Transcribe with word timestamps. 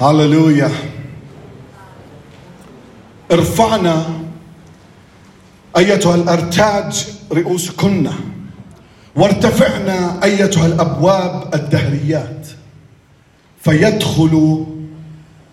هللويا 0.00 0.70
ارفعنا 3.32 4.06
أيتها 5.76 6.14
الأرتاج 6.14 7.08
رؤوسكن. 7.32 8.10
وارتفعنا 9.16 10.24
أيتها 10.24 10.66
الأبواب 10.66 11.54
الدهريات. 11.54 12.46
فيدخل 13.60 14.66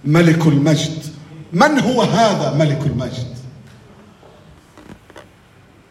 ملك 0.06 0.48
المجد. 0.48 1.04
من 1.54 1.80
هو 1.80 2.02
هذا 2.02 2.54
ملك 2.54 2.82
المجد؟ 2.86 3.36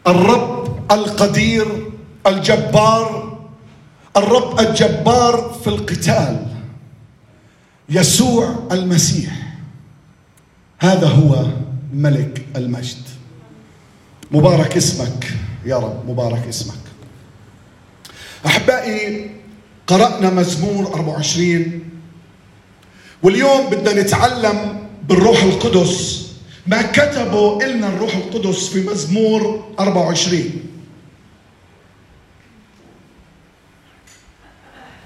الرب 0.07 0.91
القدير 0.91 1.91
الجبار. 2.27 3.37
الرب 4.17 4.59
الجبار 4.59 5.55
في 5.63 5.67
القتال. 5.67 6.54
يسوع 7.89 8.55
المسيح. 8.71 9.33
هذا 10.79 11.07
هو 11.07 11.45
ملك 11.93 12.45
المجد. 12.55 12.97
مبارك 14.31 14.77
اسمك 14.77 15.33
يا 15.65 15.77
رب 15.77 16.09
مبارك 16.09 16.47
اسمك. 16.47 16.75
أحبائي 18.45 19.31
قرأنا 19.87 20.29
مزمور 20.29 20.93
24 20.93 21.79
واليوم 23.23 23.69
بدنا 23.69 24.01
نتعلم 24.01 24.87
بالروح 25.03 25.43
القدس 25.43 26.25
ما 26.67 26.81
كتبه 26.81 27.59
لنا 27.65 27.87
الروح 27.87 28.15
القدس 28.15 28.67
في 28.67 28.81
مزمور 28.89 29.63
24 29.79 30.43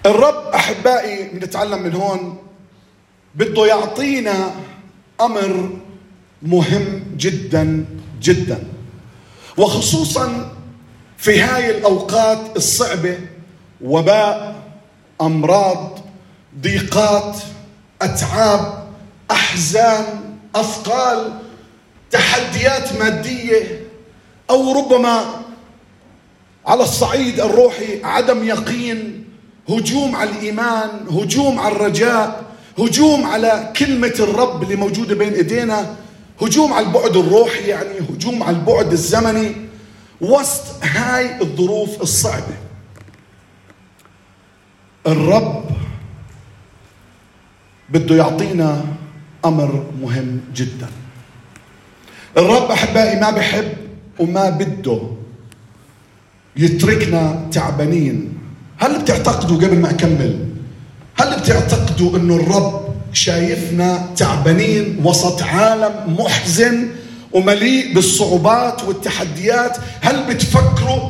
الرب 0.06 0.48
أحبائي 0.48 1.30
بنتعلم 1.30 1.84
من 1.84 1.94
هون 1.96 2.38
بده 3.40 3.66
يعطينا 3.66 4.52
أمر 5.22 5.70
مهم 6.42 7.04
جدا 7.18 7.86
جدا. 8.22 8.64
وخصوصا 9.58 10.52
في 11.18 11.40
هاي 11.42 11.78
الأوقات 11.78 12.56
الصعبة 12.58 13.18
وباء 13.82 14.56
أمراض 15.22 16.00
ضيقات 16.62 17.38
أتعاب 18.02 18.88
أحزان 19.32 20.06
اثقال 20.56 21.40
تحديات 22.12 22.94
مادية 23.00 23.82
أو 24.50 24.72
ربما 24.72 25.26
على 26.66 26.84
الصعيد 26.84 27.40
الروحي 27.40 28.04
عدم 28.04 28.44
يقين 28.44 29.26
هجوم 29.70 30.16
على 30.16 30.30
الإيمان 30.30 30.90
هجوم 31.12 31.60
على 31.60 31.76
الرجاء. 31.76 32.49
هجوم 32.80 33.26
على 33.26 33.74
كلمة 33.78 34.14
الرب 34.20 34.64
اللي 34.64 34.76
موجودة 34.76 35.16
بين 35.16 35.34
إيدينا 35.34 35.96
هجوم 36.42 36.74
على 36.74 36.88
البعد 36.88 37.18
الروحي 37.18 37.68
يعني 37.68 38.00
هجوم 38.10 38.44
على 38.44 38.56
البعد 38.56 38.92
الزمني 38.92 39.52
وسط 40.22 40.84
هاي 40.84 41.42
الظروف 41.42 42.02
الصعبة. 42.02 42.58
الرب 45.08 45.66
بده 47.90 48.16
يعطينا 48.16 48.86
أمر 49.46 49.86
مهم 50.02 50.42
جدا. 50.56 50.88
الرب 52.38 52.72
أحبائي 52.72 53.20
ما 53.20 53.32
بحب 53.32 53.74
وما 54.20 54.50
بده 54.50 55.02
يتركنا 56.56 57.48
تعبانين. 57.52 58.34
هل 58.78 59.02
بتعتقدوا 59.02 59.58
قبل 59.58 59.80
ما 59.80 59.90
أكمل 59.90 60.49
هل 61.20 61.40
بتعتقدوا 61.40 62.18
إنه 62.18 62.36
الرب 62.36 62.96
شايفنا 63.14 64.10
تعبانين 64.18 65.02
وسط 65.04 65.42
عالم 65.44 66.16
محزن 66.20 66.90
ومليء 67.32 67.94
بالصعوبات 67.94 68.84
والتحديات؟ 68.84 69.78
هل 70.02 70.24
بتفكروا 70.24 71.10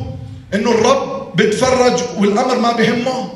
إنه 0.54 0.70
الرب 0.70 1.36
بتفرج 1.36 2.00
والأمر 2.18 2.58
ما 2.58 2.72
بهمه؟ 2.72 3.32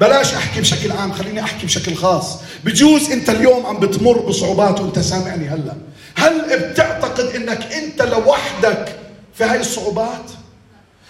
بلاش 0.00 0.34
أحكي 0.34 0.60
بشكل 0.60 0.92
عام 0.92 1.12
خليني 1.12 1.40
أحكي 1.40 1.66
بشكل 1.66 1.94
خاص. 1.94 2.38
بجوز 2.64 3.10
أنت 3.10 3.30
اليوم 3.30 3.66
عم 3.66 3.80
بتمر 3.80 4.18
بصعوبات 4.18 4.80
وأنت 4.80 4.98
سامعني 4.98 5.48
هلأ. 5.48 5.76
هل 6.16 6.58
بتعتقد 6.70 7.26
إنك 7.26 7.72
أنت 7.72 8.02
لوحدك 8.02 8.96
في 9.34 9.44
هاي 9.44 9.60
الصعوبات؟ 9.60 10.30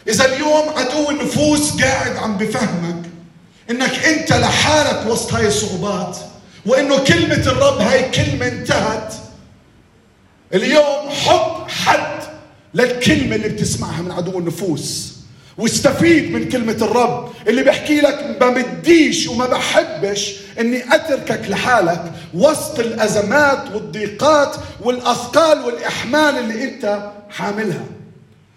إذا 0.09 0.25
اليوم 0.25 0.65
عدو 0.76 1.10
النفوس 1.10 1.82
قاعد 1.82 2.16
عم 2.16 2.37
بفهمك 2.37 3.11
إنك 3.70 4.04
أنت 4.04 4.32
لحالك 4.32 5.06
وسط 5.10 5.32
هاي 5.34 5.46
الصعوبات 5.46 6.16
وإنه 6.66 6.98
كلمة 6.98 7.34
الرب 7.46 7.80
هاي 7.80 8.10
كلمة 8.10 8.46
انتهت. 8.48 9.14
اليوم 10.54 11.08
حط 11.10 11.70
حد 11.70 12.22
للكلمة 12.74 13.36
اللي 13.36 13.48
بتسمعها 13.48 14.02
من 14.02 14.10
عدو 14.12 14.38
النفوس 14.38 15.12
واستفيد 15.58 16.32
من 16.32 16.48
كلمة 16.48 16.72
الرب 16.72 17.32
اللي 17.48 17.62
بحكي 17.62 18.00
لك 18.00 18.36
ما 18.40 18.48
بديش 18.50 19.26
وما 19.28 19.46
بحبش 19.46 20.34
إني 20.60 20.94
أتركك 20.94 21.40
لحالك 21.48 22.12
وسط 22.34 22.78
الأزمات 22.78 23.74
والضيقات 23.74 24.56
والأثقال 24.80 25.60
والإحمال 25.60 26.38
اللي 26.38 26.64
أنت 26.64 27.10
حاملها. 27.30 27.84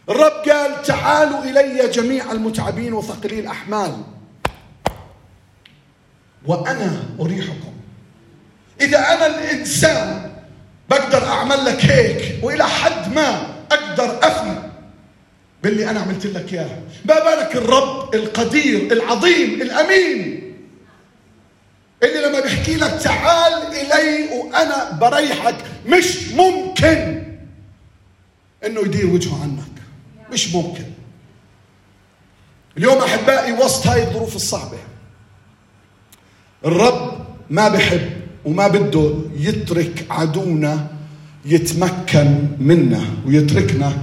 الرب 0.09 0.49
قال 0.49 0.83
تعالوا 0.85 1.43
إلي 1.43 1.87
جميع 1.87 2.31
المتعبين 2.31 2.93
وثقلي 2.93 3.39
الأحمال. 3.39 3.91
وأنا 6.47 7.03
أريحكم. 7.19 7.73
إذا 8.81 9.00
أنا 9.00 9.25
الإنسان 9.28 10.31
بقدر 10.89 11.25
أعمل 11.28 11.66
لك 11.66 11.85
هيك 11.85 12.44
وإلى 12.44 12.63
حد 12.63 13.13
ما 13.13 13.56
أقدر 13.72 14.19
أفهم 14.28 14.72
باللي 15.63 15.89
أنا 15.89 16.00
عملت 16.00 16.25
لك 16.25 16.53
إياه. 16.53 16.79
ما 17.05 17.19
بالك 17.19 17.55
الرب 17.55 18.16
القدير 18.16 18.91
العظيم 18.91 19.61
الأمين 19.61 20.41
اللي 22.03 22.28
لما 22.28 22.39
بيحكي 22.39 22.75
لك 22.75 22.91
تعال 23.03 23.53
إلي 23.53 24.28
وأنا 24.34 24.91
بريحك؟ 24.91 25.55
مش 25.85 26.28
ممكن. 26.28 27.23
إنه 28.66 28.81
يدير 28.81 29.05
وجهه 29.07 29.41
عنك. 29.44 29.72
مش 30.31 30.53
ممكن. 30.53 30.85
اليوم 32.78 32.97
أحبائي 32.97 33.51
وسط 33.51 33.88
هاي 33.88 34.03
الظروف 34.03 34.35
الصعبة. 34.35 34.78
الرب 36.66 37.11
ما 37.49 37.67
بحب 37.67 38.01
وما 38.45 38.67
بده 38.67 39.13
يترك 39.39 40.05
عدونا 40.09 40.88
يتمكن 41.45 42.35
منا 42.59 43.01
ويتركنا 43.27 43.93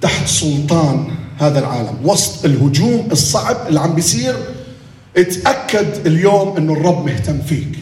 تحت 0.00 0.28
سلطان 0.28 1.08
هذا 1.38 1.58
العالم. 1.58 1.96
وسط 2.04 2.44
الهجوم 2.44 3.08
الصعب 3.12 3.56
اللي 3.68 3.80
عم 3.80 3.94
بيصير 3.94 4.34
اتأكد 5.16 6.06
اليوم 6.06 6.56
إنه 6.56 6.72
الرب 6.72 7.06
مهتم 7.06 7.38
فيك. 7.40 7.78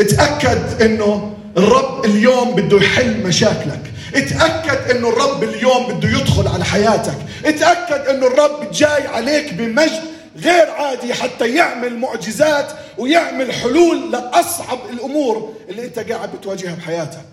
اتأكد 0.00 0.82
إنه 0.82 1.32
الرب 1.58 2.04
اليوم 2.04 2.54
بده 2.54 2.76
يحل 2.76 3.26
مشاكلك. 3.26 3.92
اتأكد 4.14 4.96
إنه 4.96 5.08
الرب 5.08 5.42
اليوم 5.42 5.86
بده 5.86 6.08
يدخل 6.08 6.48
على 6.48 6.64
حياتك. 6.64 7.18
اتأكد 7.44 8.08
إنه 8.08 8.26
الرب 8.26 8.70
جاي 8.72 9.06
عليك 9.06 9.54
بمجد 9.54 10.15
غير 10.36 10.70
عادي 10.70 11.14
حتى 11.14 11.54
يعمل 11.54 11.98
معجزات 11.98 12.72
ويعمل 12.98 13.52
حلول 13.52 14.12
لأصعب 14.12 14.78
الأمور 14.92 15.54
اللي 15.68 15.84
أنت 15.84 15.98
قاعد 15.98 16.32
بتواجهها 16.32 16.74
بحياتك. 16.74 17.26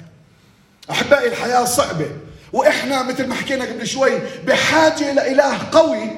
أحبائي 0.92 1.28
الحياة 1.28 1.66
صعبة 1.66 2.08
وإحنا 2.54 3.04
مثل 3.04 3.28
ما 3.28 3.36
حكينا 3.36 3.66
قبل 3.66 3.88
شوي 3.88 4.12
بحاجة 4.48 5.14
لإله 5.14 5.58
قوي 5.72 6.10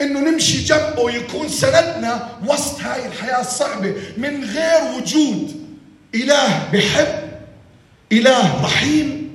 إنه 0.00 0.20
نمشي 0.20 0.64
جنبه 0.64 1.10
يكون 1.10 1.48
سندنا 1.48 2.28
وسط 2.46 2.80
هاي 2.80 3.06
الحياة 3.06 3.40
الصعبة 3.40 3.94
من 4.16 4.44
غير 4.44 4.96
وجود 4.96 5.66
إله 6.14 6.68
بحب 6.72 7.30
إله 8.12 8.64
رحيم 8.64 9.30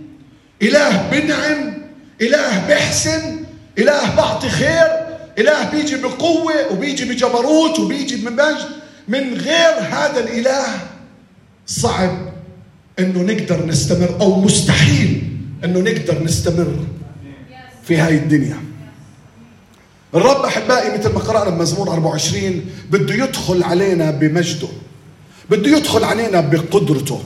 إله 0.61 1.09
بنعم 1.11 1.73
إله 2.21 2.67
بحسن 2.69 3.45
إله 3.77 4.15
بعطي 4.15 4.49
خير. 4.49 5.04
إله 5.39 5.69
بيجي 5.69 5.95
بقوة 5.95 6.71
وبيجي 6.71 7.05
بجبروت 7.05 7.79
وبيجي 7.79 8.15
بمجد 8.15 8.67
من 9.07 9.33
غير 9.33 9.79
هذا 9.79 10.19
الإله 10.19 10.65
صعب 11.67 12.33
إنه 12.99 13.21
نقدر 13.21 13.65
نستمر 13.65 14.17
أو 14.21 14.39
مستحيل 14.39 15.23
إنه 15.63 15.79
نقدر 15.79 16.23
نستمر 16.23 16.85
في 17.83 17.97
هاي 17.97 18.15
الدنيا. 18.15 18.57
الرب 20.15 20.45
أحبائي 20.45 20.97
مثل 20.97 21.13
ما 21.13 21.19
قرأنا 21.19 21.49
بمزمور 21.49 21.89
24 21.89 22.65
بده 22.91 23.13
يدخل 23.13 23.63
علينا 23.63 24.11
بمجده 24.11 24.67
بده 25.49 25.77
يدخل 25.77 26.03
علينا 26.03 26.41
بقدرته. 26.41 27.23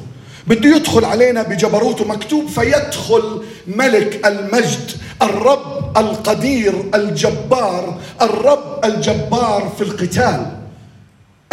بده 0.47 0.75
يدخل 0.75 1.06
علينا 1.06 1.44
بجبروته 1.44 2.06
مكتوب 2.06 2.47
فيدخل 2.47 3.41
ملك 3.68 4.27
المجد 4.27 4.91
الرب 5.21 5.97
القدير 5.97 6.74
الجبار 6.95 8.00
الرب 8.21 8.86
الجبار 8.86 9.74
في 9.77 9.83
القتال. 9.83 10.45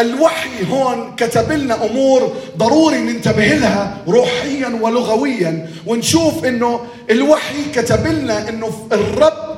الوحي 0.01 0.71
هون 0.71 1.17
كتب 1.17 1.53
لنا 1.53 1.85
أمور 1.85 2.33
ضروري 2.57 2.99
ننتبه 2.99 3.47
لها 3.47 3.99
روحيا 4.09 4.79
ولغويا 4.81 5.71
ونشوف 5.87 6.45
إنه 6.45 6.81
الوحي 7.11 7.65
كتب 7.75 8.07
لنا 8.07 8.49
إنه 8.49 8.89
الرب 8.93 9.57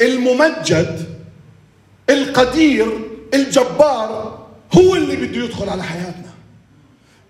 الممجد 0.00 1.06
القدير 2.10 2.86
الجبار 3.34 4.38
هو 4.72 4.94
اللي 4.94 5.16
بده 5.16 5.44
يدخل 5.44 5.68
على 5.68 5.82
حياتنا. 5.82 6.31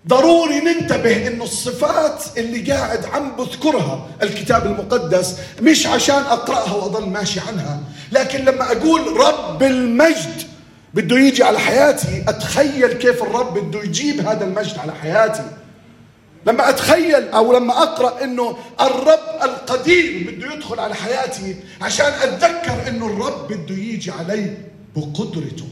ضروري 0.07 0.59
ننتبه 0.59 1.27
إنه 1.27 1.43
الصفات 1.43 2.23
اللي 2.37 2.71
قاعد 2.71 3.05
عم 3.05 3.35
بذكرها 3.35 4.07
الكتاب 4.23 4.65
المقدس 4.65 5.35
مش 5.61 5.87
عشان 5.87 6.15
أقرأها 6.15 6.73
وأضل 6.73 7.05
ماشي 7.09 7.39
عنها 7.39 7.79
لكن 8.11 8.45
لما 8.45 8.71
أقول 8.71 9.17
رب 9.17 9.63
المجد 9.63 10.43
بده 10.93 11.19
يجي 11.19 11.43
على 11.43 11.59
حياتي 11.59 12.23
أتخيل 12.27 12.93
كيف 12.93 13.23
الرب 13.23 13.57
بده 13.57 13.83
يجيب 13.83 14.27
هذا 14.27 14.43
المجد 14.45 14.77
على 14.77 14.93
حياتي. 15.01 15.43
لما 16.45 16.69
أتخيل 16.69 17.29
أو 17.29 17.53
لما 17.53 17.83
أقرأ 17.83 18.23
إنه 18.23 18.57
الرب 18.81 19.41
القدير 19.43 20.31
بده 20.31 20.53
يدخل 20.53 20.79
على 20.79 20.95
حياتي 20.95 21.55
عشان 21.81 22.05
أتذكر 22.05 22.87
إنه 22.87 23.05
الرب 23.07 23.47
بده 23.53 23.75
يجي 23.75 24.11
علي 24.11 24.57
بقدرته. 24.95 25.65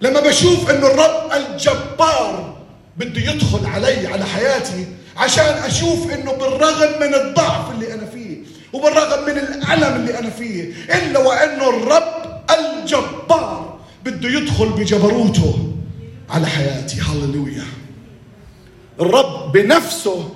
لما 0.00 0.20
بشوف 0.20 0.70
إنه 0.70 0.86
الرب 0.86 1.32
الجبار 1.32 2.55
بده 2.98 3.20
يدخل 3.32 3.66
علي 3.66 4.06
على 4.06 4.24
حياتي 4.24 4.86
عشان 5.16 5.44
أشوف 5.44 6.12
إنه 6.12 6.32
بالرغم 6.32 7.00
من 7.00 7.14
الضعف 7.14 7.70
اللي 7.70 7.94
أنا 7.94 8.06
فيه 8.06 8.36
وبالرغم 8.72 9.22
من 9.24 9.38
الألم 9.38 9.96
اللي 9.96 10.18
أنا 10.18 10.30
فيه 10.30 10.72
إلا 10.94 11.18
وأنه 11.18 11.68
الرب 11.68 12.40
الجبار 12.58 13.78
بده 14.04 14.28
يدخل 14.28 14.68
بجبروته 14.68 15.72
على 16.30 16.46
حياتي. 16.46 17.00
هللويا. 17.00 17.64
الرب 19.00 19.52
بنفسه 19.52 20.34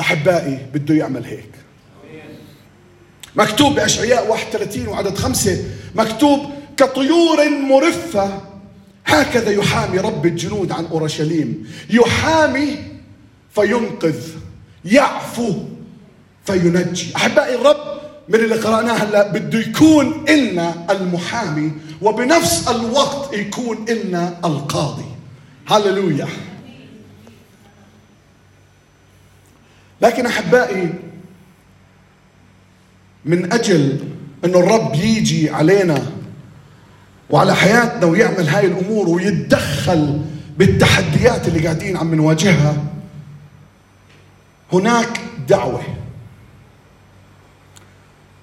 أحبائي 0.00 0.58
بده 0.74 0.94
يعمل 0.94 1.24
هيك. 1.24 1.50
مكتوب 3.36 3.74
بأشعياء 3.74 4.30
31 4.30 4.88
وعدد 4.88 5.16
خمسة 5.18 5.64
مكتوب 5.94 6.40
كطيور 6.76 7.48
مرفة 7.50 8.40
هكذا 9.08 9.50
يحامي 9.50 9.98
رب 9.98 10.26
الجنود 10.26 10.72
عن 10.72 10.86
أورشليم. 10.86 11.70
يحامي 11.90 12.76
فينقذ 13.54 14.20
يعفو 14.84 15.54
فينجي. 16.44 17.16
أحبائي 17.16 17.54
الرب 17.54 17.98
من 18.28 18.34
اللي 18.34 18.54
قرأناه 18.54 18.92
هلا 18.92 19.32
بده 19.32 19.58
يكون 19.58 20.24
إلنا 20.28 20.86
المحامي 20.90 21.72
وبنفس 22.02 22.68
الوقت 22.68 23.34
يكون 23.34 23.84
إلنا 23.88 24.40
القاضي. 24.44 25.04
هللويا. 25.66 26.28
لكن 30.02 30.26
أحبائي 30.26 30.94
من 33.24 33.52
أجل 33.52 33.98
أنه 34.44 34.58
الرب 34.58 34.94
يجي 34.94 35.50
علينا 35.50 36.17
وعلى 37.30 37.54
حياتنا 37.54 38.06
ويعمل 38.06 38.48
هاي 38.48 38.66
الأمور 38.66 39.08
ويتدخل 39.08 40.20
بالتحديات 40.58 41.48
اللي 41.48 41.60
قاعدين 41.60 41.96
عم 41.96 42.14
نواجهها. 42.14 42.76
هناك 44.72 45.20
دعوة. 45.48 45.82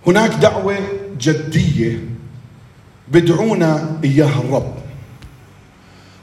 هناك 0.07 0.31
دعوة 0.31 0.77
جدية 1.19 1.99
بدعونا 3.07 3.99
إياها 4.03 4.41
الرب. 4.41 4.75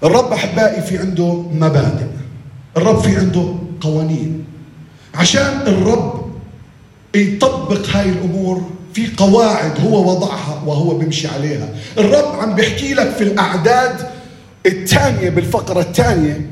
الرب 0.05 0.32
أحبائي 0.32 0.82
في 0.82 0.99
عنده 0.99 1.43
مبادئ. 1.53 2.06
الرب 2.76 2.99
في 3.00 3.17
عنده 3.17 3.55
قوانين. 3.81 4.44
عشان 5.15 5.61
الرب 5.67 6.32
يطبق 7.15 7.87
هاي 7.88 8.08
الأمور 8.08 8.70
في 8.94 9.06
قواعد 9.17 9.81
هو 9.81 10.11
وضعها 10.11 10.62
وهو 10.67 10.94
بيمشي 10.99 11.29
عليها. 11.29 11.69
الرب 11.99 12.41
عم 12.41 12.55
بيحكي 12.55 12.94
لك 12.94 13.11
في 13.11 13.25
الأعداد 13.25 13.97
الثانية 14.67 15.31
بالفقرة 15.31 15.81
الثانية 15.81 16.50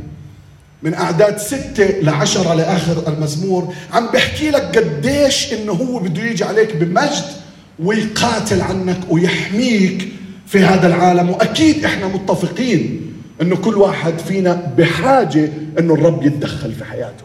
من 0.83 0.95
أعداد 0.95 1.39
ستة 1.39 1.85
لعشرة 2.03 2.55
لآخر 2.55 3.09
المزمور 3.09 3.75
عم 3.93 4.07
بحكي 4.07 4.51
لك 4.51 4.79
قديش 4.79 5.53
إنه 5.53 5.73
هو 5.73 5.99
بده 5.99 6.23
يجي 6.23 6.45
عليك 6.45 6.77
بمجد 6.77 7.25
ويقاتل 7.79 8.61
عنك 8.63 8.99
ويحميك 9.11 10.09
في 10.47 10.59
هذا 10.59 10.87
العالم. 10.87 11.31
وأكيد 11.31 11.85
إحنا 11.85 12.07
متفقين 12.07 13.01
إنه 13.43 13.57
كل 13.57 13.75
واحد 13.77 14.19
فينا 14.19 14.73
بحاجة 14.79 15.49
إنه 15.79 15.95
الرب 15.95 16.27
يتدخل 16.27 16.73
في 16.73 16.85
حياته 16.85 17.25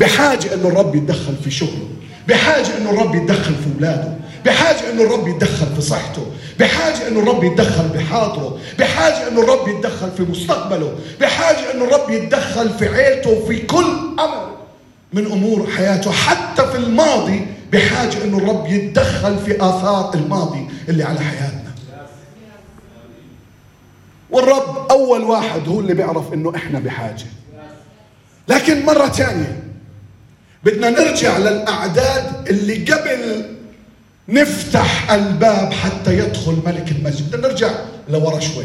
بحاجة 0.00 0.54
إنه 0.54 0.68
الرب 0.68 0.94
يتدخل 0.94 1.34
في 1.44 1.50
شغله 1.50 1.88
بحاجة 2.28 2.66
إنه 2.80 2.90
الرب 2.90 3.14
يتدخل 3.14 3.54
في 3.54 3.66
أولاده. 3.76 4.16
بحاجة 4.46 4.90
إنه 4.90 5.02
الرب 5.02 5.28
يتدخل 5.28 5.66
في 5.74 5.80
صحته 5.80 6.26
بحاجة 6.60 7.08
إنه 7.08 7.20
الرب 7.20 7.44
يتدخل 7.44 7.88
بحاضره 7.88 8.58
بحاجة 8.78 9.28
إنه 9.28 9.40
الرب 9.42 9.68
يتدخل 9.68 10.10
في 10.16 10.22
مستقبله 10.22 10.98
بحاجة 11.20 11.72
إنه 11.74 11.84
الرب 11.84 12.10
يتدخل 12.10 12.70
في 12.70 12.88
عيلته 12.88 13.46
في 13.46 13.58
كل 13.58 13.86
أمر 14.18 14.56
من 15.12 15.26
أمور 15.26 15.66
حياته 15.76 16.10
حتى 16.12 16.66
في 16.66 16.76
الماضي 16.76 17.46
بحاجة 17.72 18.24
إنه 18.24 18.38
الرب 18.38 18.66
يتدخل 18.66 19.38
في 19.38 19.56
آثار 19.56 20.10
الماضي 20.14 20.68
اللي 20.88 21.02
على 21.04 21.20
حياتنا. 21.20 21.72
والرب 24.30 24.86
أول 24.90 25.24
واحد 25.24 25.68
هو 25.68 25.80
اللي 25.80 25.94
بيعرف 25.94 26.32
إنه 26.32 26.52
إحنا 26.56 26.78
بحاجة. 26.78 27.26
لكن 28.48 28.84
مرة 28.86 29.08
ثانية 29.08 29.62
بدنا 30.64 30.90
نرجع 30.90 31.38
للأعداد 31.38 32.48
اللي 32.48 32.74
قبل 32.92 33.55
نفتح 34.28 35.12
الباب 35.12 35.72
حتى 35.72 36.18
يدخل 36.18 36.62
ملك 36.66 36.92
المجد 36.92 37.30
بدنا 37.30 37.48
نرجع 37.48 37.70
لورا 38.08 38.40
شوي. 38.40 38.64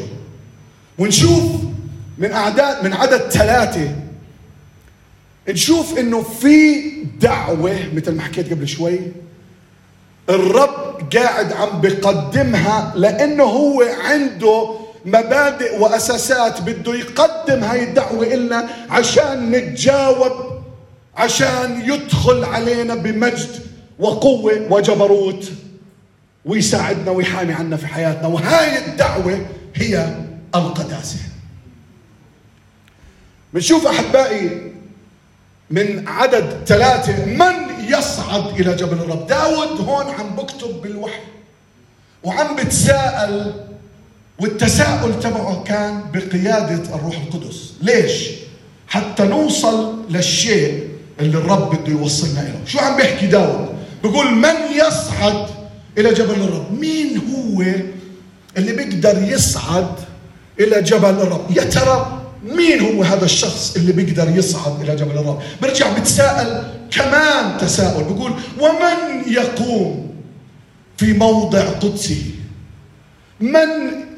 ونشوف 0.97 1.51
من 2.17 2.31
أعداد 2.31 2.83
من 2.83 2.93
عدد 2.93 3.29
ثلاثة. 3.29 3.95
نشوف 5.49 5.97
إنه 5.97 6.21
في 6.21 6.81
دعوة 7.19 7.79
مثل 7.93 8.11
ما 8.11 8.21
حكيت 8.21 8.51
قبل 8.53 8.67
شوي 8.67 8.99
الرب 10.29 11.09
قاعد 11.15 11.53
عم 11.53 11.81
بقدمها 11.81 12.93
لأنه 12.95 13.43
هو 13.43 13.83
عنده 14.03 14.75
مبادئ 15.05 15.79
وأساسات 15.79 16.61
بده 16.61 16.95
يقدم 16.95 17.63
هاي 17.63 17.83
الدعوة 17.83 18.33
إلنا 18.33 18.69
عشان 18.89 19.51
نتجاوب 19.51 20.31
عشان 21.15 21.81
يدخل 21.85 22.43
علينا 22.43 22.95
بمجد. 22.95 23.49
وقوة 24.01 24.67
وجبروت. 24.69 25.51
ويساعدنا 26.45 27.11
ويحامي 27.11 27.53
عنا 27.53 27.77
في 27.77 27.87
حياتنا. 27.87 28.27
وهاي 28.27 28.85
الدعوة 28.87 29.45
هي 29.75 30.15
القداسة. 30.55 31.19
بنشوف 33.53 33.87
أحبائي 33.87 34.71
من 35.69 36.07
عدد 36.07 36.63
ثلاثة 36.65 37.25
من 37.25 37.53
يصعد 37.89 38.59
إلى 38.59 38.75
جبل 38.75 38.97
الرب. 38.97 39.27
داود 39.27 39.81
هون 39.81 40.05
عم 40.05 40.35
بكتب 40.35 40.81
بالوحي. 40.81 41.21
وعم 42.23 42.55
بتساءل 42.55 43.53
والتساؤل 44.39 45.19
تبعه 45.19 45.63
كان 45.63 46.03
بقيادة 46.13 46.95
الروح 46.95 47.15
القدس. 47.17 47.73
ليش؟ 47.81 48.29
حتى 48.87 49.23
نوصل 49.23 50.03
للشيء 50.09 50.89
اللي 51.19 51.37
الرب 51.37 51.75
بده 51.75 51.91
يوصلنا 51.91 52.39
له 52.39 52.59
شو 52.65 52.79
عم 52.79 52.95
بيحكي 52.95 53.27
داود؟ 53.27 53.80
بيقول 54.03 54.31
من 54.31 54.55
يصعد 54.75 55.47
إلى 55.97 56.13
جبل 56.13 56.41
الرب؟ 56.41 56.79
مين 56.79 57.17
هو 57.17 57.61
اللي 58.57 58.71
بيقدر 58.73 59.23
يصعد 59.23 59.95
إلى 60.59 60.81
جبل 60.81 61.09
الرب؟ 61.09 61.45
يا 61.57 61.63
ترى 61.63 62.21
مين 62.43 62.79
هو 62.79 63.03
هذا 63.03 63.25
الشخص 63.25 63.75
اللي 63.75 63.91
بيقدر 63.91 64.37
يصعد 64.37 64.81
إلى 64.81 64.95
جبل 64.95 65.17
الرب؟ 65.17 65.41
برجع 65.61 65.97
بتساءل 65.97 66.63
كمان 66.91 67.57
تساؤل. 67.57 68.03
بيقول 68.03 68.33
ومن 68.59 69.31
يقوم 69.33 70.11
في 70.97 71.13
موضع 71.13 71.69
قدسه 71.69 72.21
من 73.39 73.67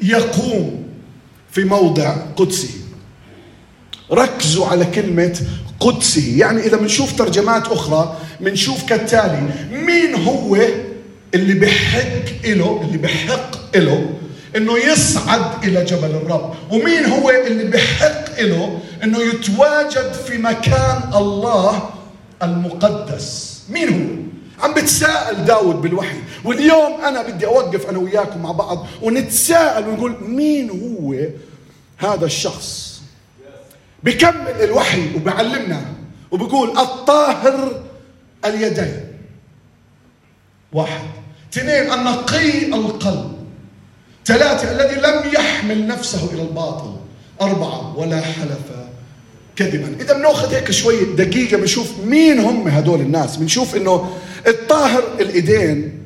يقوم 0.01 0.83
في 1.51 1.63
موضع 1.63 2.15
قدسي؟ 2.35 2.69
ركزوا 4.11 4.65
على 4.67 4.85
كلمة 4.85 5.41
قدسي. 5.83 6.37
يعني 6.37 6.61
إذا 6.61 6.77
بنشوف 6.77 7.17
ترجمات 7.17 7.67
أخرى 7.67 8.17
بنشوف 8.39 8.83
كالتالي 8.83 9.49
مين 9.71 10.15
هو 10.15 10.57
اللي 11.33 11.53
بحق 11.53 12.45
له 12.45 12.81
اللي 12.83 12.97
بحق 12.97 13.77
له 13.77 14.09
إنه 14.55 14.77
يصعد 14.77 15.63
إلى 15.63 15.83
جبل 15.83 16.11
الرب؟ 16.11 16.53
ومين 16.71 17.05
هو 17.05 17.29
اللي 17.29 17.63
بحق 17.63 18.41
له 18.41 18.79
إنه 19.03 19.21
يتواجد 19.21 20.13
في 20.27 20.37
مكان 20.37 21.01
الله 21.15 21.89
المقدس؟ 22.43 23.59
مين 23.69 23.89
هو؟ 23.89 24.23
عم 24.65 24.73
بتساءل 24.73 25.45
داود 25.45 25.81
بالوحي. 25.81 26.17
واليوم 26.43 27.01
أنا 27.07 27.21
بدي 27.21 27.45
أوقف 27.45 27.89
أنا 27.89 27.97
وياكم 27.97 28.41
مع 28.41 28.51
بعض 28.51 28.87
ونتساءل 29.01 29.87
ونقول 29.87 30.15
مين 30.27 30.69
هو 30.69 31.15
هذا 31.97 32.25
الشخص؟ 32.25 32.92
بكمل 34.03 34.63
الوحي 34.63 35.15
وبعلمنا 35.15 35.81
وبقول 36.31 36.77
الطاهر 36.77 37.83
اليدين. 38.45 38.99
واحد. 40.73 41.07
اثنين 41.53 41.93
النقي 41.93 42.65
القلب. 42.65 43.33
ثلاثة 44.25 44.71
الذي 44.71 44.95
لم 44.95 45.33
يحمل 45.33 45.87
نفسه 45.87 46.33
إلى 46.33 46.41
الباطل. 46.41 46.95
أربعة 47.41 47.97
ولا 47.97 48.21
حلف 48.21 48.59
كذبا. 49.55 49.95
إذا 50.01 50.13
بناخذ 50.17 50.53
هيك 50.53 50.71
شوية 50.71 51.15
دقيقة 51.15 51.57
بنشوف 51.57 51.99
مين 52.05 52.39
هم 52.39 52.67
هدول 52.67 53.01
الناس. 53.01 53.35
بنشوف 53.35 53.75
إنه 53.75 54.17
الطاهر 54.47 55.03
الإيدين. 55.19 56.03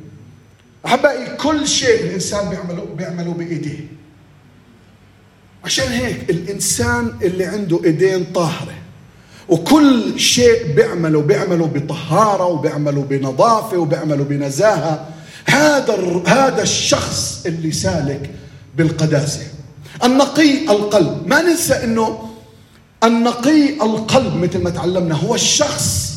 أحبائي 0.86 1.36
كل 1.36 1.68
شيء 1.68 2.04
الإنسان 2.04 2.50
بيعمله 2.50 2.86
بيعمله 2.98 3.32
بإيديه. 3.34 3.97
عشان 5.64 5.88
هيك 5.92 6.30
الإنسان 6.30 7.12
اللي 7.22 7.46
عنده 7.46 7.82
إيدين 7.84 8.24
طاهرة 8.36 8.74
وكل 9.50 10.20
شيء 10.20 10.74
بيعمله 10.76 11.22
بيعمله 11.22 11.66
بطهارة 11.66 12.46
وبيعمله 12.46 13.02
بنظافة 13.02 13.78
وبيعمله 13.78 14.24
بنزاهة 14.24 15.08
هذا 15.46 16.24
هذا 16.28 16.64
الشخص 16.64 17.44
اللي 17.46 17.72
سالك 17.72 18.30
بالقداسة. 18.78 19.42
النقي 20.04 20.66
القلب 20.66 21.28
ما 21.28 21.42
ننسى 21.42 21.74
إنه 21.74 22.30
النقي 23.04 23.70
القلب 23.70 24.36
مثل 24.36 24.64
ما 24.64 24.70
تعلمنا 24.70 25.16
هو 25.16 25.36
الشخص 25.36 26.14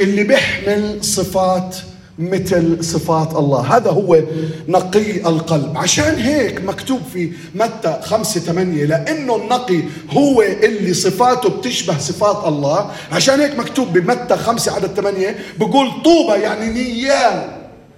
اللي 0.00 0.24
بيحمل 0.24 1.04
صفات 1.04 1.76
مثل 2.18 2.84
صفات 2.84 3.36
الله. 3.36 3.76
هذا 3.76 3.90
هو 3.90 4.20
نقي 4.68 5.16
القلب. 5.16 5.78
عشان 5.78 6.14
هيك 6.14 6.64
مكتوب 6.64 7.00
في 7.12 7.32
متى 7.54 8.00
خمسة 8.02 8.40
ثمانية 8.40 8.84
لأنه 8.84 9.36
النقي 9.36 9.80
هو 10.10 10.42
اللي 10.42 10.94
صفاته 10.94 11.48
بتشبه 11.48 11.98
صفات 11.98 12.46
الله. 12.46 12.90
عشان 13.12 13.40
هيك 13.40 13.58
مكتوب 13.58 13.92
بمتى 13.92 14.36
خمسة 14.36 14.72
عدد 14.72 14.90
ثمانية 14.96 15.36
بقول 15.58 15.90
طوبى 16.04 16.32
يعني 16.32 16.66
نيال. 16.70 17.42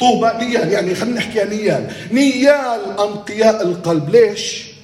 طوبى 0.00 0.30
نيال 0.44 0.72
يعني 0.72 0.94
خلينا 0.94 1.16
نحكي 1.16 1.44
نيال. 1.44 1.90
نيال 2.12 2.80
أنقياء 2.98 3.62
القلب. 3.62 4.10
ليش؟ 4.10 4.74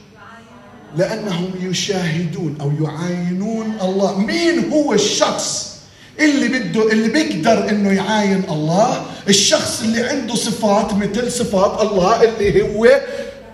لأنهم 0.97 1.51
يشاهدون 1.61 2.59
أو 2.61 2.73
يعاينون 2.85 3.75
الله. 3.83 4.19
مين 4.19 4.71
هو 4.73 4.93
الشخص 4.93 5.70
اللي 6.19 6.49
بده 6.49 6.93
اللي 6.93 7.09
بيقدر 7.09 7.69
إنه 7.71 7.93
يعاين 7.93 8.43
الله 8.51 9.03
الشخص 9.29 9.83
اللي 9.83 10.03
عنده 10.03 10.35
صفات 10.35 10.95
مثل 10.95 11.33
صفات 11.33 11.81
الله 11.81 12.23
اللي 12.23 12.63
هو 12.63 13.01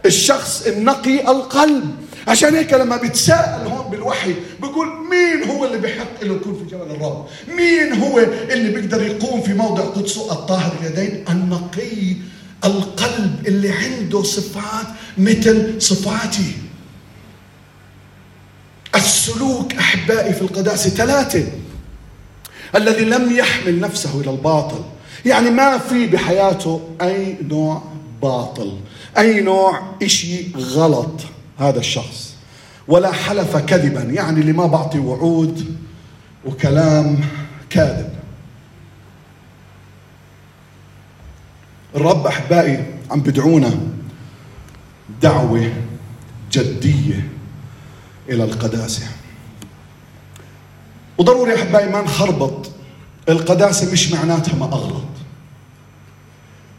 الشخص 0.06 0.66
النقي 0.66 1.20
القلب. 1.30 1.90
عشان 2.28 2.54
هيك 2.54 2.72
لما 2.72 2.96
بتساءل 2.96 3.66
هون 3.68 3.90
بالوحي 3.90 4.34
بقول 4.60 4.86
مين 5.10 5.50
هو 5.50 5.64
اللي 5.64 5.78
بحق 5.78 6.22
له 6.24 6.34
يكون 6.34 6.54
في 6.54 6.74
جبل 6.74 6.90
الرب 6.90 7.26
مين 7.56 7.92
هو 7.92 8.18
اللي 8.50 8.70
بيقدر 8.70 9.02
يقوم 9.02 9.40
في 9.42 9.54
موضع 9.54 9.82
قدسه 9.82 10.32
الطاهر 10.32 10.72
اليدين؟ 10.82 11.24
النقي 11.30 12.16
القلب 12.64 13.46
اللي 13.46 13.70
عنده 13.72 14.22
صفات 14.22 14.86
مثل 15.18 15.82
صفاتي 15.82 16.52
السلوك 18.94 19.72
أحبائي 19.74 20.32
في 20.32 20.42
القداسة 20.42 20.90
ثلاثة. 20.90 21.44
الذي 22.76 23.04
لم 23.04 23.32
يحمل 23.36 23.80
نفسه 23.80 24.20
إلى 24.20 24.30
الباطل. 24.30 24.84
يعني 25.24 25.50
ما 25.50 25.78
في 25.78 26.06
بحياته 26.06 26.88
أي 27.02 27.36
نوع 27.42 27.82
باطل 28.22 28.78
أي 29.18 29.40
نوع 29.40 29.82
إشي 30.02 30.46
غلط 30.56 31.20
هذا 31.58 31.78
الشخص. 31.78 32.34
ولا 32.88 33.12
حلف 33.12 33.56
كذبا 33.56 34.02
يعني 34.02 34.40
اللي 34.40 34.52
ما 34.52 34.66
بعطي 34.66 34.98
وعود 34.98 35.76
وكلام 36.44 37.20
كاذب. 37.70 38.12
الرب 41.94 42.26
أحبائي 42.26 42.84
عم 43.10 43.20
بدعونا 43.20 43.78
دعوة 45.22 45.72
جدية 46.52 47.28
إلى 48.28 48.44
القداسة. 48.44 49.02
وضروري 51.18 51.54
احبائي 51.54 51.88
ما 51.88 52.02
نخربط 52.02 52.70
القداسة 53.28 53.92
مش 53.92 54.12
معناتها 54.12 54.54
ما 54.54 54.64
أغلط. 54.64 55.02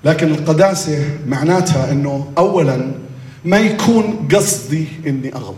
لكن 0.04 0.32
القداسة 0.32 1.10
معناتها 1.26 1.92
إنه 1.92 2.32
اولا 2.38 2.92
ما 3.46 3.58
يكون 3.58 4.28
قصدي 4.36 4.88
إني 5.08 5.36
أغلط. 5.36 5.56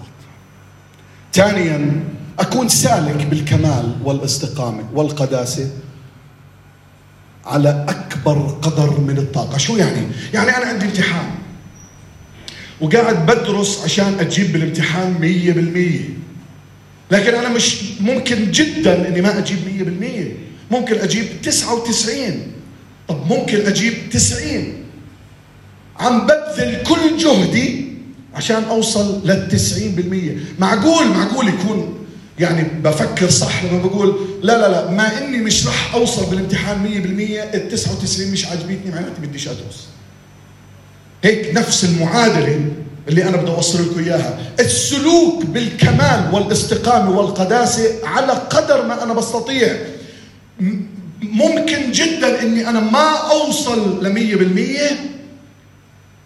ثانيا 1.33 2.03
أكون 2.39 2.69
سالك 2.69 3.25
بالكمال 3.25 3.95
والاستقامة 4.03 4.83
والقداسة 4.93 5.69
على 7.45 7.85
أكبر 7.89 8.57
قدر 8.61 8.99
من 8.99 9.17
الطاقة. 9.17 9.57
شو 9.57 9.77
يعني؟ 9.77 10.07
يعني 10.33 10.57
أنا 10.57 10.65
عندي 10.65 10.85
امتحان. 10.85 11.29
وقاعد 12.81 13.25
بدرس 13.25 13.83
عشان 13.83 14.19
أجيب 14.19 14.53
بالامتحان 14.53 15.15
مية 15.19 15.53
بالمية. 15.53 16.09
لكن 17.11 17.33
أنا 17.35 17.49
مش 17.49 17.77
ممكن 17.99 18.51
جدا 18.51 19.07
إني 19.07 19.21
ما 19.21 19.37
أجيب 19.37 19.57
100% 20.69 20.73
ممكن 20.73 20.95
أجيب 20.95 21.25
99 21.43 22.51
طب 23.07 23.27
ممكن 23.27 23.65
أجيب 23.65 23.93
90 24.11 24.73
عم 25.99 26.27
ببذل 26.27 26.83
كل 26.83 27.17
جهدي 27.17 27.89
عشان 28.35 28.63
أوصل 28.63 29.27
لل 29.27 29.47
90% 30.57 30.61
معقول؟ 30.61 31.07
معقول 31.07 31.47
يكون 31.47 31.95
يعني 32.39 32.63
بفكر 32.83 33.29
صح 33.29 33.63
لما 33.63 33.81
بقول 33.81 34.15
لا 34.43 34.57
لا 34.57 34.71
لا 34.71 34.91
ما 34.91 35.17
إني 35.17 35.37
مش 35.37 35.67
رح 35.67 35.93
أوصل 35.93 36.25
بالامتحان 36.29 36.83
100% 37.51 37.55
ال 37.55 37.69
99 37.69 38.31
مش 38.31 38.45
عاجبتني 38.45 38.91
معناتها 38.91 39.19
بديش 39.21 39.47
أدرس. 39.47 39.87
هيك 41.23 41.55
نفس 41.55 41.85
المعادلة 41.85 42.65
اللي 43.07 43.23
أنا 43.23 43.37
بدي 43.37 43.51
أوصل 43.51 43.85
لكم 43.85 44.03
إياها. 44.03 44.37
السلوك 44.59 45.45
بالكمال 45.45 46.29
والاستقامة 46.33 47.17
والقداسة 47.17 47.83
على 48.03 48.31
قدر 48.31 48.85
ما 48.85 49.03
أنا 49.03 49.13
بستطيع. 49.13 49.77
ممكن 51.21 51.91
جدا 51.91 52.41
إني 52.41 52.69
أنا 52.69 52.79
ما 52.79 53.17
أوصل 53.31 54.05
ل 54.05 54.13
100% 54.13 55.09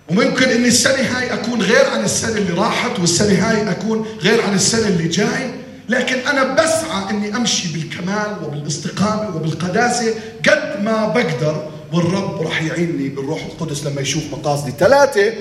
وممكن 0.09 0.49
إني 0.49 0.67
السنة 0.67 1.17
هاي 1.17 1.33
أكون 1.33 1.61
غير 1.61 1.89
عن 1.89 2.03
السنة 2.03 2.37
اللي 2.37 2.53
راحت 2.53 2.99
والسنة 2.99 3.49
هاي 3.49 3.71
أكون 3.71 4.05
غير 4.21 4.41
عن 4.41 4.53
السنة 4.53 4.87
اللي 4.87 5.07
جاي. 5.07 5.51
لكن 5.89 6.15
أنا 6.15 6.53
بسعى 6.53 7.09
إني 7.09 7.35
أمشي 7.35 7.73
بالكمال 7.73 8.37
وبالاستقامة 8.43 9.35
وبالقداسة 9.35 10.13
قد 10.49 10.83
ما 10.83 11.07
بقدر 11.07 11.69
والرب 11.93 12.41
راح 12.41 12.61
يعيني 12.63 13.09
بالروح 13.09 13.45
القدس 13.45 13.83
لما 13.83 14.01
يشوف 14.01 14.23
مقاصدي. 14.31 14.73
ثلاثة 14.79 15.33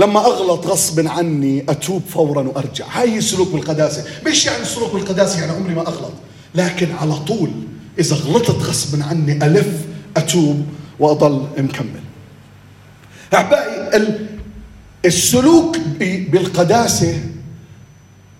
لما 0.00 0.20
أغلط 0.20 0.66
غصب 0.66 1.06
عني 1.06 1.64
أتوب 1.68 2.02
فورا 2.08 2.42
وأرجع. 2.42 2.86
هاي 2.92 3.20
سلوك 3.20 3.48
بالقداسه 3.48 4.04
مش 4.26 4.46
يعني 4.46 4.64
سلوك 4.64 4.92
بالقداسه 4.92 5.40
يعني 5.40 5.52
عمري 5.52 5.74
ما 5.74 5.80
أغلط. 5.80 6.12
لكن 6.54 6.88
على 7.00 7.14
طول 7.14 7.50
إذا 7.98 8.16
غلطت 8.16 8.62
غصب 8.62 9.02
عني 9.02 9.32
ألف 9.32 9.68
أتوب 10.16 10.66
وأضل 10.98 11.46
مكمل. 11.58 12.00
أحبائي 13.34 14.18
السلوك 15.04 15.78
بالقداسة 16.00 17.20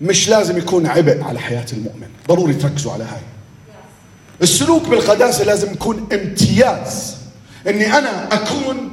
مش 0.01 0.29
لازم 0.29 0.57
يكون 0.57 0.87
عبء 0.87 1.23
على 1.23 1.39
حياة 1.39 1.65
المؤمن. 1.73 2.07
ضروري 2.27 2.53
تركزوا 2.53 2.91
على 2.91 3.03
هاي. 3.03 3.21
السلوك 4.41 4.87
بالقداسة 4.87 5.43
لازم 5.43 5.71
يكون 5.71 6.07
امتياز. 6.13 7.15
إني 7.67 7.97
أنا 7.97 8.33
أكون 8.33 8.91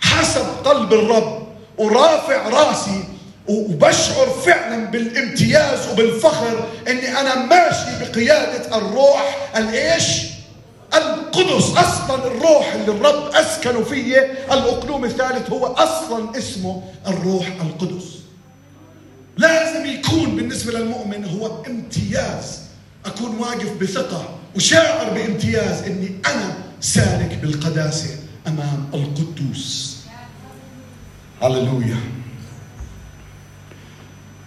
حسب 0.00 0.44
قلب 0.64 0.92
الرب 0.92 1.37
ورافع 1.78 2.48
راسي 2.48 3.04
وبشعر 3.48 4.26
فعلا 4.26 4.84
بالامتياز 4.90 5.88
وبالفخر 5.92 6.68
إني 6.88 7.20
أنا 7.20 7.34
ماشي 7.34 8.04
بقيادة 8.04 8.76
الروح 8.78 9.50
الإيش؟ 9.56 10.22
القدس. 10.94 11.70
أصلا 11.76 12.26
الروح 12.26 12.72
اللي 12.74 12.90
الرب 12.92 13.34
اسكن 13.34 13.84
فيه 13.84 14.20
الأقلوم 14.52 15.04
الثالث 15.04 15.50
هو 15.50 15.66
أصلا 15.66 16.38
اسمه 16.38 16.82
الروح 17.06 17.46
القدس. 17.46 18.04
لازم 19.36 19.86
يكون 19.86 20.36
بالنسبة 20.36 20.72
للمؤمن 20.72 21.24
هو 21.24 21.64
امتياز. 21.66 22.58
أكون 23.06 23.38
واقف 23.38 23.72
بثقة 23.80 24.28
وشاعر 24.56 25.10
بامتياز 25.10 25.82
إني 25.82 26.10
أنا 26.26 26.54
سالك 26.80 27.38
بالقداسة 27.42 28.16
أمام 28.46 28.90
القدوس. 28.94 29.97
هللويا 31.42 31.96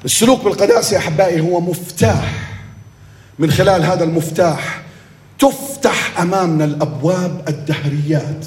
السلوك 0.06 0.44
بالقداسة 0.44 0.94
يا 0.94 1.00
أحبائي 1.00 1.42
هو 1.42 1.62
مفتاح. 1.62 2.52
من 3.40 3.52
خلال 3.52 3.84
هذا 3.84 4.04
المفتاح 4.04 4.82
تفتح 5.40 6.20
أمامنا 6.22 6.66
الأبواب 6.66 7.44
الدهريات 7.48 8.46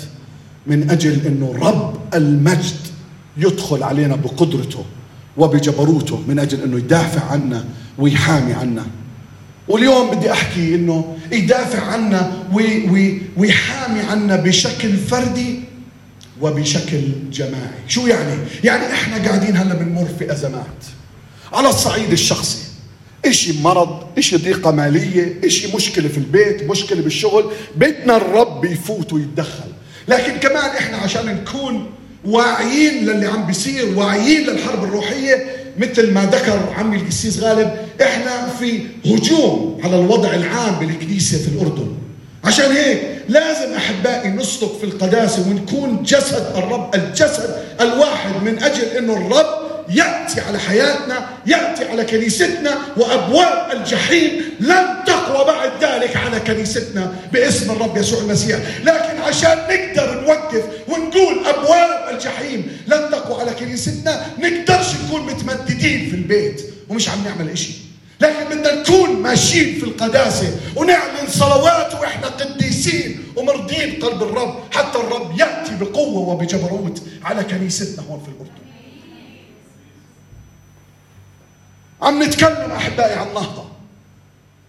من 0.67 0.91
أجل 0.91 1.27
أنه 1.27 1.55
رب 1.61 2.15
المجد 2.15 2.77
يدخل 3.37 3.83
علينا 3.83 4.17
بقدرته 4.17 4.85
وبجبروته 5.37 6.23
من 6.29 6.39
أجل 6.39 6.63
أنه 6.63 6.77
يدافع 6.77 7.33
عنا 7.33 7.65
ويحامي 7.99 8.53
عنا. 8.53 8.87
واليوم 9.69 10.11
بدي 10.11 10.33
أحكي 10.33 10.75
أنه 10.75 11.17
يدافع 11.33 11.83
عنا 11.83 12.33
ويحامي 13.37 14.01
عنا 14.01 14.37
بشكل 14.37 14.97
فردي 14.97 15.61
وبشكل 16.41 17.01
جماعي. 17.33 17.81
شو 17.89 18.07
يعني؟ 18.07 18.37
يعني 18.65 18.93
إحنا 18.93 19.29
قاعدين 19.29 19.57
هلا 19.57 19.75
بنمر 19.75 20.09
في 20.19 20.33
أزمات. 20.33 20.85
على 21.53 21.69
الصعيد 21.69 22.13
الشخصي. 22.13 22.59
إشي 23.25 23.63
مرض 23.63 24.03
إشي 24.19 24.37
ضيقة 24.37 24.71
مالية 24.71 25.41
إشي 25.45 25.77
مشكلة 25.77 26.09
في 26.09 26.19
البيت 26.19 26.63
مشكلة 26.71 27.03
بالشغل. 27.03 27.53
بدنا 27.77 28.17
الرب 28.17 28.65
يفوت 28.65 29.13
ويتدخل. 29.13 29.71
لكن 30.09 30.33
كمان 30.37 30.77
إحنا 30.77 30.97
عشان 30.97 31.27
نكون 31.27 31.91
واعيين 32.25 33.07
للي 33.07 33.27
عم 33.27 33.47
بيصير 33.47 33.99
واعيين 33.99 34.47
للحرب 34.47 34.85
الروحية 34.85 35.45
مثل 35.79 36.13
ما 36.13 36.25
ذكر 36.25 36.73
عمي 36.77 36.97
القسيس 36.97 37.39
غالب 37.39 37.71
إحنا 38.03 38.49
في 38.49 38.87
هجوم 39.07 39.81
على 39.85 40.01
الوضع 40.01 40.35
العام 40.35 40.75
بالكنيسة 40.75 41.39
في 41.39 41.49
الأردن. 41.49 41.93
عشان 42.45 42.73
هيك 42.73 43.01
لازم 43.29 43.75
أحبائي 43.75 44.31
نسلك 44.31 44.71
في 44.81 44.85
القداسة 44.85 45.49
ونكون 45.49 46.03
جسد 46.03 46.47
الرب 46.57 46.95
الجسد 46.95 47.57
الواحد 47.81 48.43
من 48.43 48.63
أجل 48.63 48.83
إنه 48.83 49.13
الرب 49.17 49.65
يأتي 49.91 50.41
على 50.41 50.59
حياتنا 50.59 51.27
يأتي 51.47 51.85
على 51.89 52.05
كنيستنا 52.05 52.79
وأبواب 52.97 53.73
الجحيم 53.77 54.43
لن 54.61 54.87
تقوى 55.07 55.45
بعد 55.45 55.71
ذلك 55.85 56.17
على 56.17 56.41
كنيستنا 56.41 57.15
باسم 57.33 57.71
الرب 57.71 57.97
يسوع 57.97 58.21
المسيح. 58.21 58.59
لكن 58.85 59.21
عشان 59.23 59.59
نقدر 59.71 60.21
نوقف 60.21 60.63
ونقول 60.89 61.47
أبواب 61.47 62.15
الجحيم 62.15 62.79
لن 62.87 63.11
تقوى 63.11 63.41
على 63.41 63.51
كنيستنا 63.51 64.27
نقدرش 64.39 64.87
نكون 65.07 65.27
متمددين 65.27 66.11
في 66.11 66.17
البيت 66.17 66.63
ومش 66.89 67.09
عم 67.09 67.25
نعمل 67.25 67.51
إشي. 67.51 67.84
لكن 68.21 68.45
بدنا 68.45 68.81
نكون 68.81 69.23
ماشيين 69.23 69.79
في 69.79 69.85
القداسة 69.85 70.57
ونعمل 70.77 71.29
صلوات 71.29 71.95
وإحنا 71.95 72.27
قديسين 72.27 73.25
ومرضين 73.37 74.03
قلب 74.03 74.23
الرب. 74.23 74.59
حتى 74.73 74.99
الرب 74.99 75.39
يأتي 75.39 75.77
بقوة 75.81 76.29
وبجبروت 76.29 77.03
على 77.23 77.45
كنيستنا 77.45 78.07
هون 78.09 78.21
في 78.21 78.29
الأردن. 78.29 78.65
عم 82.03 82.23
نتكلم 82.23 82.71
أحبائي 82.71 83.15
عن 83.15 83.27
النهضة. 83.29 83.65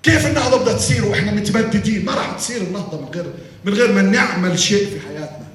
كيف 0.03 0.25
النهضة 0.25 0.57
بدها 0.57 0.73
تصير 0.73 1.05
وإحنا 1.05 1.31
متمددين 1.31 2.05
ما 2.05 2.13
راح 2.15 2.31
تصير 2.31 2.61
النهضة 2.61 3.01
من 3.01 3.07
غير 3.13 3.25
من 3.65 3.73
غير 3.73 3.91
ما 3.91 4.01
نعمل 4.01 4.59
شيء 4.59 4.85
في 4.85 5.07
حياتنا. 5.07 5.45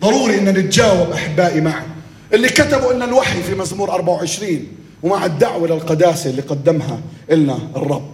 ضروري 0.00 0.38
إن 0.38 0.44
نتجاوب 0.44 1.10
أحبائي 1.10 1.60
معا 1.60 1.86
اللي 2.32 2.48
كتبوا 2.48 2.92
لنا 2.92 3.04
الوحي 3.04 3.42
في 3.42 3.54
مزمور 3.54 3.90
24 3.90 4.68
ومع 5.02 5.24
الدعوة 5.24 5.68
للقداسه 5.68 6.30
اللي 6.30 6.42
قدمها 6.42 7.00
لنا 7.30 7.58
الرب. 7.76 8.10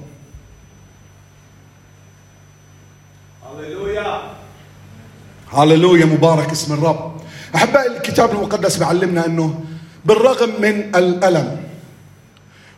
هللويا. 3.59 4.21
هللويا 5.53 6.05
مبارك 6.05 6.51
اسم 6.51 6.73
الرب. 6.75 7.13
أحبائي 7.55 7.97
الكتاب 7.97 8.31
المقدس 8.31 8.77
بيعلمنا 8.77 9.27
إنه 9.27 9.61
بالرغم 10.05 10.51
من 10.61 10.81
الألم 10.97 11.63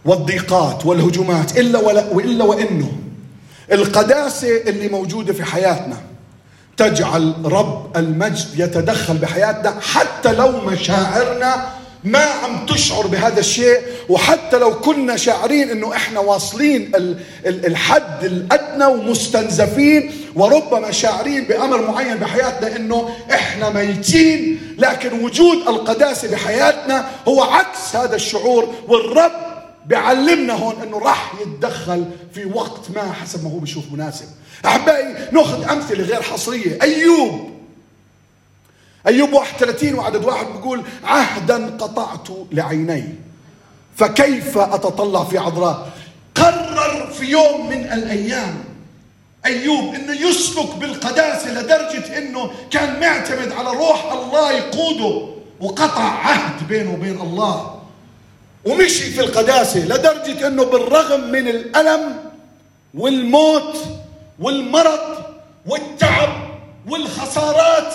والضيقات 0.05 0.87
والهجومات 0.87 1.59
إلا 1.59 1.79
وإلا 2.13 2.45
وإنه 2.45 2.93
القداسة 3.73 4.57
اللي 4.61 4.89
موجودة 4.89 5.33
في 5.33 5.45
حياتنا 5.45 5.97
تجعل 6.77 7.35
رب 7.45 7.97
المجد 7.97 8.49
يتدخل 8.59 9.19
بحياتنا 9.19 9.81
حتى 9.81 10.33
لو 10.33 10.61
مشاعرنا 10.61 11.74
ما 12.05 12.19
عم 12.19 12.67
تشعر 12.67 13.07
بهذا 13.07 13.41
الشيء. 13.41 13.81
وحتى 14.09 14.59
لو 14.59 14.81
كنا 14.81 15.17
شاعرين 15.17 15.71
إنه 15.71 15.97
إحنا 15.97 16.21
واصلين 16.21 16.93
الحد 17.47 18.25
الأدنى 18.25 18.85
ومستنزفين 18.85 20.13
وربما 20.35 20.91
شاعرين 20.91 21.45
بامر 21.45 21.91
معين 21.91 22.17
بحياتنا 22.17 22.77
إنه 22.77 23.09
إحنا 23.33 23.71
ميتين 23.71 24.61
لكن 24.79 25.25
وجود 25.25 25.69
القداسة 25.69 26.31
بحياتنا 26.31 27.09
هو 27.29 27.43
عكس 27.43 27.97
هذا 27.97 28.17
الشعور. 28.17 28.75
والرب 28.89 29.33
بيعلمنا 29.87 30.53
هون 30.53 30.75
إنه 30.83 30.99
راح 30.99 31.33
يتدخل 31.43 32.05
في 32.35 32.45
وقت 32.45 32.81
ما 32.95 33.13
حسب 33.13 33.45
ما 33.45 33.51
هو 33.51 33.59
بيشوف 33.59 33.85
مناسب. 33.93 34.27
أحبائي 34.67 35.15
نأخذ 35.33 35.69
أمثلة 35.71 36.05
غير 36.05 36.23
حصرية. 36.23 36.79
أيوب 36.83 37.54
أيوب 39.07 39.33
31 39.33 39.95
وعدد 39.95 40.25
واحد 40.25 40.47
بيقول 40.47 40.83
عهدا 41.05 41.77
قطعت 41.79 42.29
لعيني 42.53 43.15
فكيف 43.97 44.59
أتطلع 44.59 45.25
في 45.25 45.39
عذراء؟ 45.39 45.91
قرر 46.35 47.11
في 47.13 47.25
يوم 47.25 47.69
من 47.69 47.93
الأيام 47.93 48.65
أيوب 49.47 49.95
إنه 49.95 50.13
يسلك 50.29 50.75
بالقداسة 50.77 51.53
لدرجة 51.61 52.19
إنه 52.19 52.51
كان 52.71 53.01
معتمد 53.01 53.53
على 53.53 53.71
روح 53.71 54.13
الله 54.13 54.53
يقوده 54.53 55.29
وقطع 55.61 56.03
عهد 56.03 56.69
بينه 56.69 56.93
وبين 56.93 57.21
الله. 57.21 57.81
ومشي 58.65 59.11
في 59.11 59.21
القداسة 59.21 59.81
لدرجة 59.81 60.47
أنه 60.47 60.65
بالرغم 60.65 61.21
من 61.21 61.49
الألم 61.49 62.17
والموت 62.95 63.77
والمرض 64.39 65.01
والتعب 65.67 66.29
والخسارات 66.89 67.95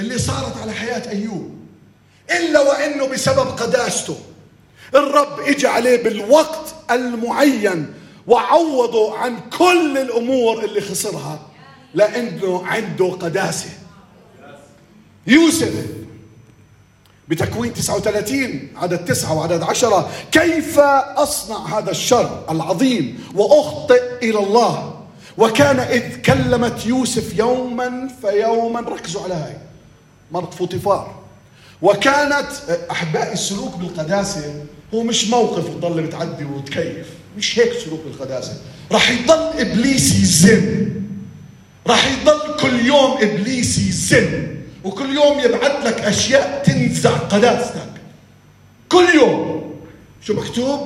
اللي 0.00 0.18
صارت 0.18 0.56
على 0.56 0.72
حياة 0.72 1.10
أيوب. 1.10 1.54
إلا 2.30 2.60
وأنه 2.60 3.06
بسبب 3.06 3.48
قداسته. 3.48 4.16
الرب 4.94 5.40
اجى 5.40 5.66
عليه 5.66 6.02
بالوقت 6.02 6.74
المعين 6.90 7.94
وعوضه 8.26 9.18
عن 9.18 9.36
كل 9.58 9.98
الأمور 9.98 10.64
اللي 10.64 10.80
خسرها. 10.80 11.40
لأنه 11.94 12.66
عنده 12.66 13.10
قداسة. 13.10 13.70
يوسف 15.26 15.72
بتكوين 17.28 17.74
39 17.74 18.68
عدد 18.76 19.04
تسعة 19.04 19.38
وعدد 19.38 19.62
عشرة 19.62 20.10
كيف 20.32 20.78
أصنع 21.16 21.78
هذا 21.78 21.90
الشر 21.90 22.44
العظيم 22.50 23.24
وأخطئ 23.34 24.02
إلى 24.22 24.38
الله؟ 24.38 25.00
وكان 25.38 25.78
إذ 25.78 26.20
كلمت 26.20 26.86
يوسف 26.86 27.38
يوما 27.38 28.08
فيوما 28.20 28.80
ركزوا 28.80 29.22
على 29.22 29.34
هاي. 29.34 29.56
مرت 30.32 30.54
فوطيفار 30.54 31.14
وكانت 31.82 32.50
أحبائي 32.90 33.32
السلوك 33.32 33.76
بالقداسة 33.76 34.64
هو 34.94 35.02
مش 35.02 35.28
موقف 35.28 35.68
تضل 35.68 36.02
بتعدي 36.02 36.44
وتكيف 36.44 37.06
مش 37.36 37.58
هيك 37.58 37.72
سلوك 37.84 38.00
بالقداسة. 38.04 38.60
راح 38.92 39.10
يضل 39.10 39.60
إبليس 39.60 40.14
يزن 40.14 40.92
راح 41.86 42.06
يضل 42.12 42.56
كل 42.60 42.86
يوم 42.86 43.18
إبليس 43.20 43.78
يزن 43.78 44.56
وكل 44.84 45.14
يوم 45.14 45.38
يبعث 45.38 45.86
لك 45.86 46.00
أشياء 46.00 46.62
تنزع 46.66 47.10
قداستك. 47.10 47.90
كل 48.88 49.06
يوم. 49.14 49.74
شو 50.22 50.34
مكتوب؟ 50.34 50.80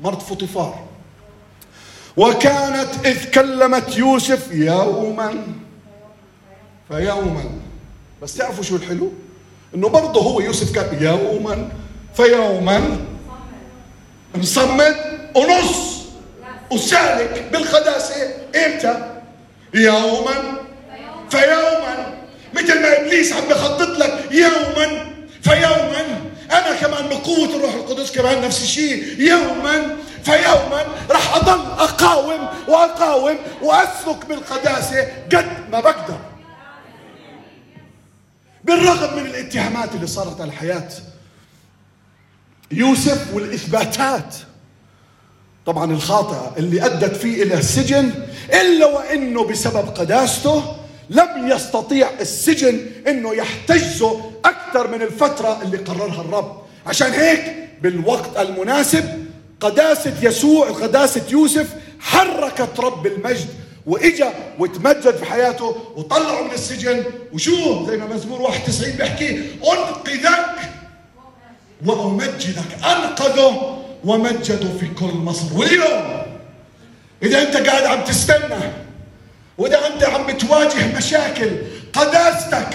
مرت 0.00 0.22
فطفار 0.22 0.84
وكانت 2.16 3.06
إذ 3.06 3.24
كلمت 3.24 3.96
يوسف 3.96 4.52
يوما. 4.52 5.46
فيوما. 6.88 7.44
بس 8.22 8.34
تعرفوا 8.34 8.64
شو 8.64 8.76
الحلو؟ 8.76 9.12
إنه 9.74 9.88
برضه 9.88 10.20
هو 10.20 10.40
يوسف 10.40 10.74
كان 10.74 11.02
يوما 11.02 11.68
فيوما 12.16 12.98
مصمد 14.34 14.96
ونص. 15.36 16.00
وسالك 16.70 17.48
بالقداسة 17.52 18.14
إمتى؟ 18.56 19.20
يوما 19.74 20.60
فيوما 21.30 22.14
مثل 22.54 22.82
ما 22.82 23.00
إبليس 23.00 23.32
عم 23.32 23.48
بخطط 23.48 23.98
لك 23.98 24.28
يوما 24.30 25.06
فيوما 25.42 26.20
أنا 26.52 26.74
كمان 26.80 27.08
بقوة 27.08 27.56
الروح 27.56 27.74
القدس 27.74 28.12
كمان 28.12 28.40
نفس 28.42 28.62
الشيء. 28.62 29.20
يوما 29.20 29.96
فيوما 30.24 30.86
راح 31.10 31.36
أضل 31.36 31.60
أقاوم 31.78 32.48
وأقاوم 32.68 33.36
وأسلك 33.62 34.26
بالقداسة 34.28 35.08
قد 35.32 35.46
ما 35.72 35.80
بقدر. 35.80 36.18
بالرغم 38.64 39.16
من 39.16 39.26
الاتهامات 39.26 39.94
اللي 39.94 40.06
صارت 40.06 40.40
على 40.40 40.48
الحياة 40.50 40.88
يوسف 42.72 43.34
والإثباتات. 43.34 44.34
طبعا 45.66 45.92
الخاطئة 45.92 46.54
اللي 46.56 46.84
أدت 46.86 47.16
فيه 47.16 47.42
إلى 47.42 47.54
السجن 47.54 48.10
إلا 48.52 48.86
وإنه 48.86 49.44
بسبب 49.44 49.88
قداسته 49.88 50.76
لم 51.10 51.48
يستطيع 51.48 52.10
السجن 52.20 52.80
إنه 53.08 53.34
يحتجزه 53.34 54.30
أكثر 54.44 54.88
من 54.88 55.02
الفترة 55.02 55.62
اللي 55.62 55.76
قررها 55.76 56.20
الرب. 56.20 56.62
عشان 56.86 57.10
هيك 57.10 57.68
بالوقت 57.82 58.36
المناسب 58.36 59.26
قداسة 59.60 60.14
يسوع 60.22 60.70
قداسه 60.70 61.22
يوسف 61.30 61.74
حركت 62.00 62.80
رب 62.80 63.06
المجد 63.06 63.48
وإجا 63.86 64.32
وتمجد 64.58 65.16
في 65.16 65.24
حياته 65.24 65.76
وطلعه 65.96 66.42
من 66.42 66.50
السجن. 66.52 67.04
وشو 67.32 67.86
زي 67.86 67.96
ما 67.96 68.06
مزمور 68.06 68.42
91 68.42 68.92
بيحكي 68.92 69.42
أنقذك 69.72 70.58
وأمجدك. 71.86 72.84
أنقذه 72.84 73.78
ومجده 74.04 74.78
في 74.80 74.86
كل 74.98 75.14
مصر. 75.14 75.58
واليوم 75.58 76.22
إذا 77.22 77.42
أنت 77.42 77.68
قاعد 77.68 77.82
عم 77.82 78.04
تستنى 78.04 78.72
وإذا 79.58 79.86
أنت 79.86 80.04
عم 80.04 80.30
تواجه 80.30 80.96
مشاكل 80.96 81.50
قداستك 81.92 82.74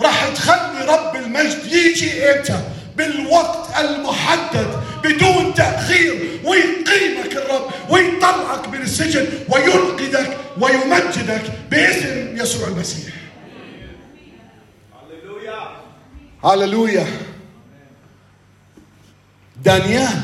راح 0.00 0.28
تخلي 0.28 0.84
رب 0.86 1.16
المجد 1.16 1.72
يجي 1.72 2.30
إمتى؟ 2.30 2.60
بالوقت 2.96 3.80
المحدد 3.80 4.66
بدون 5.04 5.54
تأخير 5.54 6.40
ويقيمك 6.44 7.32
الرب 7.36 7.70
ويطلعك 7.90 8.68
من 8.68 8.80
السجن 8.82 9.26
وينقذك 9.48 10.36
ويمجدك 10.60 11.42
باسم 11.70 12.36
يسوع 12.36 12.68
المسيح. 12.68 13.14
هللويا. 15.02 15.68
هللويا. 16.44 17.06
دانيال. 19.64 20.20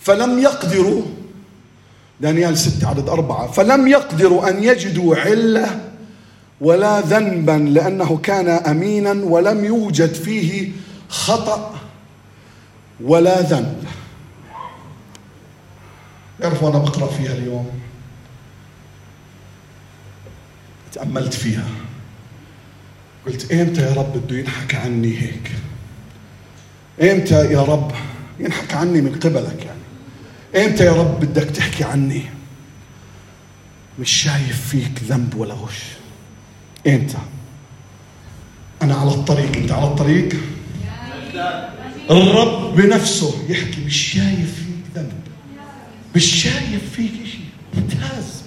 فلم 0.00 0.38
يقدروا 0.38 1.02
دانيال 2.20 2.58
ستة 2.58 2.88
عدد 2.88 3.08
أربعة 3.08 3.50
فلم 3.50 3.88
يقدروا 3.88 4.48
أن 4.48 4.64
يجدوا 4.64 5.16
علة 5.16 5.80
ولا 6.60 7.00
ذنبا 7.00 7.52
لأنه 7.52 8.16
كان 8.22 8.48
أمينا 8.48 9.12
ولم 9.24 9.64
يوجد 9.64 10.14
فيه 10.14 10.68
خطأ 11.10 11.74
ولا 13.00 13.40
ذنب. 13.40 13.84
تعرفوا 16.40 16.70
أنا 16.70 16.78
بقرأ 16.78 17.06
فيها 17.06 17.32
اليوم. 17.32 17.80
تأملت 20.92 21.34
فيها. 21.34 21.68
قلت 23.26 23.52
إمتى 23.52 23.80
يا 23.82 23.94
رب 23.94 24.12
بده 24.16 24.38
ينحكى 24.38 24.76
عني 24.76 25.18
هيك؟ 25.18 25.52
إمتى 27.02 27.52
يا 27.52 27.62
رب 27.62 27.92
ينحكى 28.38 28.76
عني 28.76 29.00
من 29.00 29.14
قبلك 29.14 29.66
يعني؟ 29.66 30.66
إمتى 30.66 30.84
يا 30.84 30.92
رب 30.92 31.20
بدك 31.20 31.50
تحكي 31.50 31.84
عني؟ 31.84 32.22
مش 33.98 34.10
شايف 34.10 34.68
فيك 34.68 35.02
ذنب 35.04 35.34
ولا 35.34 35.54
غش 35.54 35.82
إمتى؟ 36.86 37.18
أنا 38.82 38.94
على 38.94 39.10
الطريق. 39.10 39.56
أنت 39.56 39.72
على 39.72 39.84
الطريق؟ 39.86 40.36
الرب 42.10 42.76
بنفسه 42.76 43.34
يحكي 43.48 43.80
مش 43.86 43.96
شايف 43.96 44.54
فيك 44.54 44.96
ذنب. 44.96 45.20
مش 46.16 46.24
شايف 46.42 46.92
فيك 46.96 47.12
شيء 47.12 47.40
ممتاز. 47.74 48.42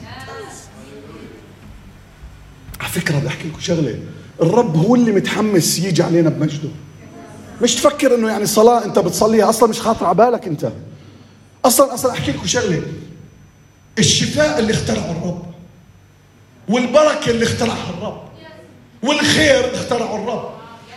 على 2.79 2.89
فكرة 2.89 3.19
بدي 3.19 3.27
أحكي 3.27 3.47
لكم 3.47 3.59
شغلة. 3.59 3.99
الرب 4.41 4.75
هو 4.77 4.95
اللي 4.95 5.11
متحمس 5.11 5.79
يجي 5.79 6.03
علينا 6.03 6.29
بمجده. 6.29 6.69
مش 7.61 7.75
تفكر 7.75 8.15
إنه 8.15 8.29
يعني 8.29 8.45
صلاة 8.45 8.85
أنت 8.85 8.99
بتصليها. 8.99 9.49
أصلا 9.49 9.69
مش 9.69 9.81
خاطر 9.81 10.05
على 10.05 10.15
بالك 10.15 10.47
أنت. 10.47 10.71
أصلا 11.65 11.93
أصلا 11.93 12.11
أحكي 12.11 12.31
لكم 12.31 12.47
شغلة. 12.47 12.81
الشفاء 13.99 14.59
اللي 14.59 14.73
اخترعه 14.73 15.11
الرب. 15.11 15.43
والبركة 16.69 17.29
اللي 17.29 17.43
اخترعها 17.45 17.89
الرب. 17.97 18.23
والخير 19.03 19.65
اللي 19.65 19.75
اخترعه 19.75 20.15
الرب. 20.15 20.49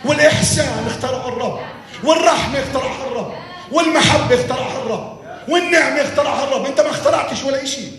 والإحسان 0.05 0.87
اخترعه 0.87 1.27
الرب. 1.27 1.59
والرحمة 2.03 2.59
اخترعها 2.59 3.07
الرب 3.07 3.33
والمحبة 3.71 4.35
اخترعها 4.35 4.81
الرب 4.85 5.17
والنعمة 5.47 6.01
اخترعها 6.01 6.43
الرب. 6.43 6.65
انت 6.65 6.81
ما 6.81 6.89
اخترعتش 6.89 7.43
ولا 7.43 7.65
شيء 7.65 7.91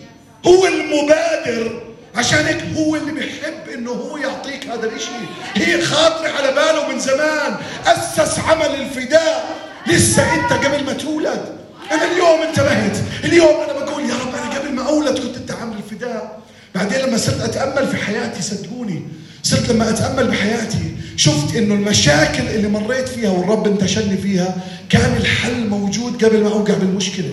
هو 0.46 0.66
المبادر 0.66 1.82
عشان 2.14 2.38
هيك 2.46 2.64
هو 2.76 2.96
اللي 2.96 3.12
بيحب 3.12 3.68
إنه 3.74 3.90
هو 3.90 4.16
يعطيك 4.16 4.66
هذا 4.66 4.86
الإشي. 4.86 5.10
هي 5.54 5.82
خاطرة 5.82 6.28
على 6.28 6.52
باله 6.52 6.88
من 6.88 6.98
زمان. 6.98 7.56
أسس 7.86 8.38
عمل 8.38 8.74
الفداء. 8.74 9.48
لسه 9.86 10.34
أنت 10.34 10.52
قبل 10.52 10.84
ما 10.84 10.92
تولد. 10.92 11.58
أنا 11.92 12.04
اليوم 12.04 12.40
انتبهت. 12.42 12.96
اليوم 13.24 13.60
أنا 13.60 13.72
بقول 13.72 14.10
يا 14.10 14.14
رب 14.14 14.34
أنا 14.34 14.58
قبل 14.58 14.72
ما 14.72 14.88
أولد 14.88 15.18
كنت 15.18 15.36
انت 15.36 15.50
عامل 15.50 15.76
الفداء. 15.76 16.40
بعدين 16.74 16.98
لما 16.98 17.16
صرت 17.16 17.40
أتأمل 17.40 17.88
في 17.88 17.96
حياتي 17.96 18.42
صدقوني 18.42 19.08
صرت 19.42 19.70
لما 19.70 19.90
أتأمل 19.90 20.28
بحياتي 20.28 20.94
شفت 21.16 21.56
إنه 21.56 21.74
المشاكل 21.74 22.42
اللي 22.42 22.68
مريت 22.68 23.08
فيها 23.08 23.30
والرب 23.30 23.66
انتشلني 23.66 24.16
فيها 24.16 24.56
كان 24.88 25.16
الحل 25.16 25.68
موجود 25.68 26.24
قبل 26.24 26.42
ما 26.42 26.48
اوقع 26.48 26.74
بالمشكلة 26.74 27.32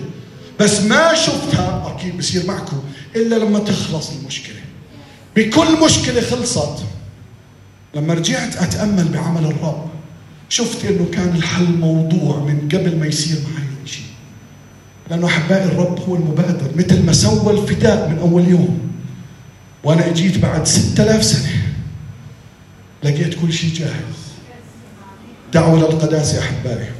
بس 0.60 0.80
ما 0.80 1.14
شفتها 1.14 1.94
أكيد 1.96 2.18
بصير 2.18 2.46
معكم 2.46 2.82
إلا 3.16 3.36
لما 3.36 3.58
تخلص 3.58 4.10
المشكلة. 4.20 4.56
بكل 5.36 5.84
مشكلة 5.84 6.20
خلصت 6.20 6.84
لما 7.94 8.14
رجعت 8.14 8.56
أتأمل 8.56 9.08
بعمل 9.08 9.44
الرب 9.44 9.90
شفت 10.48 10.84
إنه 10.84 11.06
كان 11.12 11.32
الحل 11.36 11.64
موضوع 11.66 12.38
من 12.38 12.68
قبل 12.72 12.96
ما 12.98 13.06
يصير 13.06 13.36
معي 13.54 13.86
شيء. 13.86 14.04
لأنه 15.10 15.26
أحبائي 15.26 15.64
الرب 15.64 16.00
هو 16.08 16.16
المبادر 16.16 16.70
مثل 16.76 17.02
ما 17.02 17.12
سوى 17.12 17.52
الفداء 17.52 18.08
من 18.08 18.18
أول 18.18 18.48
يوم. 18.48 18.78
وأنا 19.84 20.06
أجيت 20.06 20.38
بعد 20.38 20.66
6000 20.66 21.24
سنة. 21.24 21.65
لقيت 23.06 23.40
كل 23.40 23.52
شيء 23.52 23.72
جاهز. 23.74 24.26
دعوة 25.52 25.78
للقداسة 25.78 26.38
أحبائي 26.40 26.90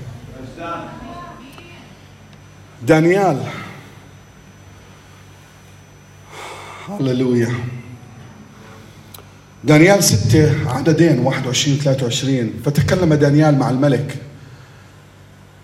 دانيال. 2.82 3.42
هللويا. 6.88 7.54
دانيال 9.64 10.04
ستة 10.04 10.70
عددين 10.70 11.18
21 11.18 11.78
23 11.78 12.52
فتكلم 12.64 13.14
دانيال 13.14 13.58
مع 13.58 13.70
الملك. 13.70 14.16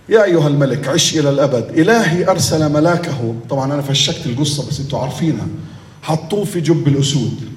يا 0.09 0.25
أيها 0.25 0.49
الملك 0.49 0.89
عش 0.89 1.19
إلى 1.19 1.31
الأبد. 1.31 1.79
إلهي 1.79 2.29
أرسل 2.29 2.73
ملاكه. 2.73 3.35
طبعا 3.51 3.75
أنا 3.75 3.83
فشكت 3.83 4.27
القصة 4.27 4.69
بس 4.69 4.81
أنتم 4.81 4.99
عارفينها. 4.99 5.47
حطوه 6.03 6.45
في 6.45 6.61
جب 6.61 6.89
الأسود. 6.89 7.53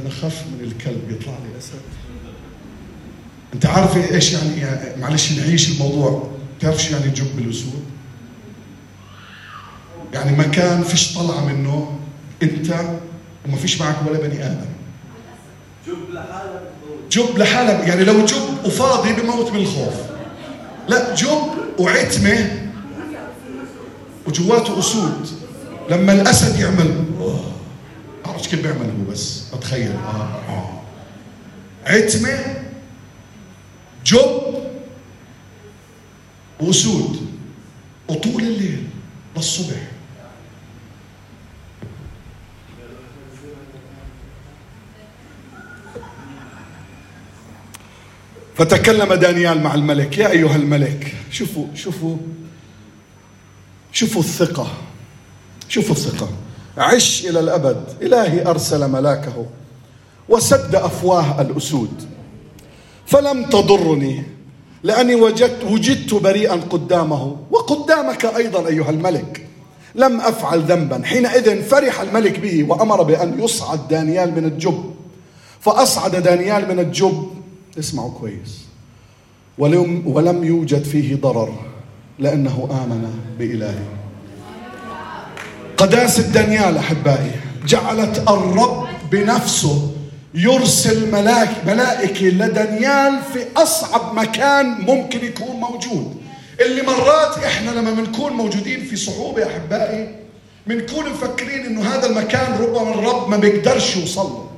أنا 0.00 0.10
خف 0.10 0.42
من 0.46 0.64
الكلب 0.64 1.10
يطلع 1.10 1.32
لي 1.32 1.58
أسد. 1.58 1.80
أنت 3.54 3.66
عارف 3.66 3.96
إيش 3.96 4.32
يعني, 4.32 4.60
يعني 4.60 5.00
معلش 5.00 5.32
نعيش 5.32 5.70
الموضوع. 5.70 6.30
تعرف 6.60 6.84
شو 6.84 6.92
يعني 6.96 7.10
جب 7.10 7.38
الاسود 7.38 7.84
يعني 10.12 10.36
مكان 10.36 10.82
فيش 10.82 11.14
طلعة 11.14 11.46
منه. 11.46 11.98
أنت 12.42 12.74
وما 13.46 13.56
فيش 13.56 13.80
معك 13.80 13.96
ولا 14.06 14.18
بني 14.18 14.46
آدم. 14.46 14.66
جب 15.86 16.12
لحالك 16.12 16.62
جب 17.10 17.38
لحالك. 17.38 17.88
يعني 17.88 18.04
لو 18.04 18.24
جب 18.24 18.64
وفاضي 18.64 19.12
بموت 19.12 19.52
من 19.52 19.60
الخوف. 19.60 19.94
لا 20.88 21.14
جب 21.14 21.42
وعتمة 21.78 22.68
وجواته 24.26 24.78
أسود. 24.78 25.28
لما 25.90 26.12
الأسد 26.12 26.60
يعمل 26.60 27.04
بعرفش 28.38 28.50
كيف 28.50 28.62
بيعمل 28.62 28.90
هو 28.90 29.12
بس 29.12 29.42
اتخيل 29.52 29.92
آه 29.92 30.42
آه. 30.48 30.82
عتمة 31.86 32.64
جب 34.06 34.54
واسود 36.60 37.26
وطول 38.08 38.42
الليل 38.42 38.86
للصبح. 39.36 39.76
فتكلم 48.56 49.14
دانيال 49.14 49.62
مع 49.62 49.74
الملك. 49.74 50.18
يا 50.18 50.30
أيها 50.30 50.56
الملك 50.56 51.14
شوفوا 51.30 51.66
شوفوا 51.74 52.16
شوفوا 53.92 54.22
الثقة. 54.22 54.72
شوفوا 55.68 55.94
الثقة. 55.94 56.47
عش 56.78 57.26
إلى 57.26 57.40
الأبد. 57.40 57.82
إلهي 58.02 58.46
أرسل 58.46 58.88
ملاكه 58.90 59.46
وسد 60.28 60.74
أفواه 60.74 61.40
الأسود. 61.40 62.02
فلم 63.06 63.44
تضرني 63.44 64.22
لأني 64.82 65.14
وجدت 65.14 65.64
وجدت 65.64 66.14
بريئا 66.14 66.54
قدامه. 66.70 67.36
وقدامك 67.50 68.24
أيضا 68.24 68.66
أيها 68.66 68.90
الملك. 68.90 69.46
لم 69.94 70.20
أفعل 70.20 70.60
ذنبا. 70.60 71.04
حينئذ 71.04 71.62
فرح 71.62 72.00
الملك 72.00 72.38
به 72.38 72.64
وأمر 72.68 73.02
بأن 73.02 73.40
يصعد 73.42 73.88
دانيال 73.88 74.34
من 74.34 74.44
الجب. 74.44 74.94
فأصعد 75.60 76.16
دانيال 76.16 76.68
من 76.68 76.78
الجب. 76.78 77.28
اسمعوا 77.78 78.10
كويس. 78.10 78.68
ولم, 79.58 80.44
يوجد 80.44 80.84
فيه 80.84 81.16
ضرر 81.16 81.54
لأنه 82.18 82.68
آمن 82.70 83.10
بإلهه 83.38 83.84
قداسة 85.78 86.22
دانيال 86.22 86.76
أحبائي 86.78 87.30
جعلت 87.66 88.18
الرب 88.28 88.88
بنفسه 89.10 89.92
يرسل 90.34 91.10
ملاك 91.12 91.50
ملائكة 91.66 92.26
لدانيال 92.26 93.18
في 93.32 93.46
أصعب 93.56 94.14
مكان 94.14 94.66
ممكن 94.66 95.24
يكون 95.24 95.56
موجود. 95.56 96.16
اللي 96.60 96.82
مرات 96.82 97.38
إحنا 97.44 97.70
لما 97.70 97.90
بنكون 97.90 98.32
موجودين 98.32 98.84
في 98.84 98.96
صعوبة 98.96 99.46
أحبائي 99.46 100.14
بنكون 100.66 101.10
مفكرين 101.10 101.66
إنه 101.66 101.82
هذا 101.82 102.06
المكان 102.06 102.58
ربما 102.60 102.90
الرب 102.94 103.28
ما 103.28 103.36
بيقدرش 103.36 103.96
يوصل 103.96 104.24
له. 104.24 104.48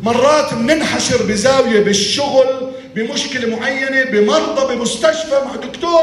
مرات 0.00 0.54
بننحشر 0.54 1.22
بزاوية 1.22 1.80
بالشغل 1.84 2.72
بمشكلة 2.94 3.56
معينة 3.56 4.04
بمرضى 4.04 4.74
بمستشفى 4.74 5.40
مع 5.44 5.56
دكتور 5.56 6.02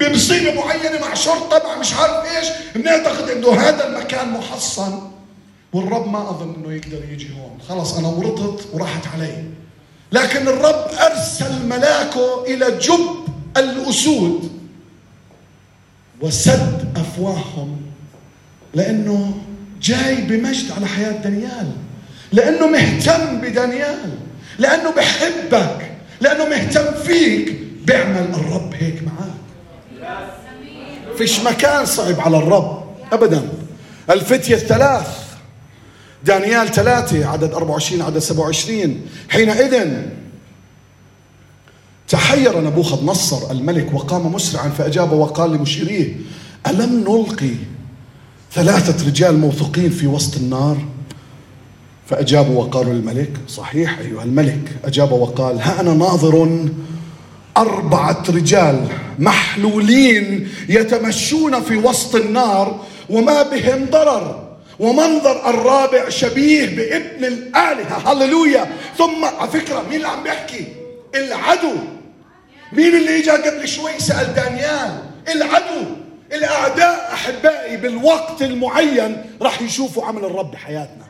بمصيبة 0.00 0.54
معينة 0.54 0.98
مع 1.00 1.14
شرطة 1.14 1.62
مع 1.68 1.78
مش 1.78 1.94
عارف 1.94 2.36
إيش. 2.36 2.46
بنعتقد 2.74 3.30
إنه 3.30 3.60
هذا 3.60 3.86
المكان 3.88 4.30
محصن 4.30 5.10
والرب 5.72 6.08
ما 6.08 6.30
أظن 6.30 6.54
إنه 6.54 6.72
يقدر 6.74 7.12
يجي 7.12 7.28
هون. 7.34 7.58
خلص 7.68 7.94
أنا 7.94 8.08
ورطت 8.08 8.66
وراحت 8.72 9.06
علي. 9.14 9.44
لكن 10.12 10.48
الرب 10.48 10.86
أرسل 11.00 11.66
ملاكه 11.66 12.44
إلى 12.44 12.78
جب 12.78 13.28
الأسود 13.56 14.58
وسد 16.20 16.92
أفواههم 16.96 17.80
لأنه 18.74 19.34
جاي 19.82 20.14
بمجد 20.16 20.72
على 20.72 20.86
حياة 20.86 21.12
دانيال 21.12 21.72
لأنه 22.32 22.66
مهتم 22.66 23.40
بدانيال 23.40 24.10
لأنه 24.58 24.90
بحبك. 24.90 25.87
لأنه 26.20 26.44
مهتم 26.48 27.02
فيك 27.02 27.60
بيعمل 27.86 28.34
الرب 28.34 28.74
هيك 28.74 29.02
معاك. 29.02 29.32
فيش 31.18 31.40
مكان 31.40 31.86
صعب 31.86 32.20
على 32.20 32.36
الرب 32.38 32.82
ابدا. 33.12 33.48
الفتية 34.10 34.54
الثلاث 34.54 35.06
دانيال 36.24 36.68
ثلاثة 36.68 37.26
عدد 37.26 37.52
24 37.52 38.02
عدد 38.02 38.18
27 38.18 39.00
حينئذ 39.28 39.86
تحير 42.08 42.60
نبوخذ 42.60 43.04
نصر 43.04 43.50
الملك 43.50 43.94
وقام 43.94 44.32
مسرعا 44.34 44.68
فأجاب 44.68 45.12
وقال 45.12 45.52
لمشيريه 45.52 46.16
ألم 46.66 47.00
نلقي 47.08 47.54
ثلاثة 48.52 49.06
رجال 49.06 49.38
موثوقين 49.38 49.90
في 49.90 50.06
وسط 50.06 50.36
النار؟ 50.36 50.76
فأجابوا 52.08 52.64
وقالوا 52.64 52.92
للملك 52.92 53.30
صحيح 53.48 53.98
أيها 53.98 54.22
الملك. 54.22 54.76
أجاب 54.84 55.12
وقال 55.12 55.60
ها 55.60 55.80
أنا 55.80 55.94
ناظر 55.94 56.66
أربعة 57.56 58.22
رجال 58.28 58.86
محلولين 59.18 60.48
يتمشون 60.68 61.60
في 61.60 61.76
وسط 61.76 62.14
النار 62.14 62.84
وما 63.10 63.42
بهم 63.42 63.86
ضرر 63.90 64.48
ومنظر 64.78 65.50
الرابع 65.50 66.08
شبيه 66.08 66.66
بابن 66.76 67.24
الآلهة. 67.24 68.12
هللويا. 68.12 68.66
ثم 68.98 69.24
على 69.24 69.50
فكرة 69.50 69.82
مين 69.82 69.96
اللي 69.96 70.08
عم 70.08 70.22
بيحكي؟ 70.22 70.66
العدو. 71.14 71.74
مين 72.72 72.96
اللي 72.96 73.18
اجى 73.18 73.30
قبل 73.30 73.68
شوي 73.68 73.90
سأل 73.98 74.34
دانيال؟ 74.34 75.02
العدو. 75.34 75.84
الأعداء 76.32 77.10
أحبائي 77.12 77.76
بالوقت 77.76 78.42
المعين 78.42 79.24
راح 79.42 79.62
يشوفوا 79.62 80.04
عمل 80.04 80.24
الرب 80.24 80.50
بحياتنا. 80.50 81.07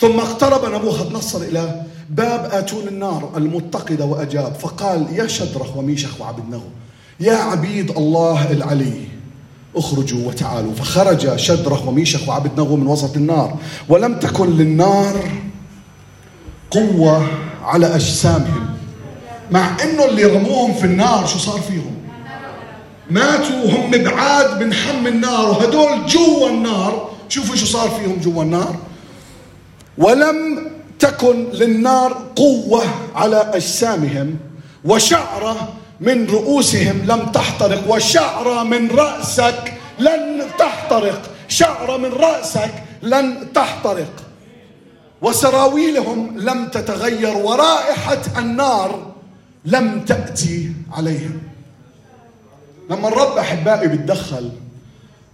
ثم 0.00 0.20
اقترب 0.20 0.74
نبوخذ 0.74 1.42
إلى 1.42 1.82
باب 2.10 2.50
آتون 2.52 2.88
النار 2.88 3.30
المتقدة 3.36 4.04
وأجاب 4.04 4.54
فقال 4.54 5.06
يا 5.12 5.26
شدرخ 5.26 5.76
وميشخ 5.76 6.20
وعبدنغو 6.20 6.70
يا 7.20 7.36
عبيد 7.36 7.90
الله 7.90 8.52
العلي 8.52 9.08
اخرجوا 9.76 10.28
وتعالوا. 10.28 10.74
فخرج 10.74 11.36
شدرخ 11.36 11.88
وميشخ 11.88 12.28
وعبدنغو 12.28 12.76
من 12.76 12.86
وسط 12.86 13.16
النار 13.16 13.56
ولم 13.88 14.18
تكن 14.18 14.50
للنار 14.50 15.30
قوة 16.70 17.26
على 17.62 17.86
أجسامهم 17.94 18.66
مع 19.50 19.76
إنه 19.84 20.04
اللي 20.04 20.24
رموهم 20.24 20.74
في 20.74 20.84
النار 20.84 21.26
شو 21.26 21.38
صار 21.38 21.60
فيهم؟ 21.60 21.96
ماتوا 23.10 23.64
وهم 23.64 23.90
بعاد 23.90 24.62
من 24.62 24.74
حم 24.74 25.06
النار 25.06 25.50
وهدول 25.50 26.06
جوا 26.06 26.48
النار 26.48 27.10
شوفوا 27.28 27.56
شو 27.56 27.66
صار 27.66 27.88
فيهم 27.88 28.16
جوا 28.20 28.42
النار؟ 28.42 28.76
ولم 29.98 30.66
تكن 30.98 31.50
للنار 31.52 32.26
قوة 32.36 32.82
على 33.14 33.36
أجسامهم 33.54 34.36
وشعرة 34.84 35.72
من 36.00 36.26
رؤوسهم 36.26 37.02
لم 37.06 37.26
تحترق 37.26 37.90
وشعرة 37.90 38.62
من 38.62 38.90
رأسك 38.90 39.72
لن 39.98 40.42
تحترق 40.58 41.30
شعرة 41.48 41.96
من 41.96 42.12
رأسك 42.12 42.70
لن 43.02 43.52
تحترق. 43.54 44.12
وسراويلهم 45.22 46.38
لم 46.38 46.66
تتغير 46.68 47.36
ورائحة 47.36 48.22
النار 48.38 49.12
لم 49.64 50.00
تأتي 50.00 50.72
عليهم. 50.92 51.42
لما 52.90 53.08
الرب 53.08 53.38
أحبائي 53.38 53.88
بتدخل 53.88 54.50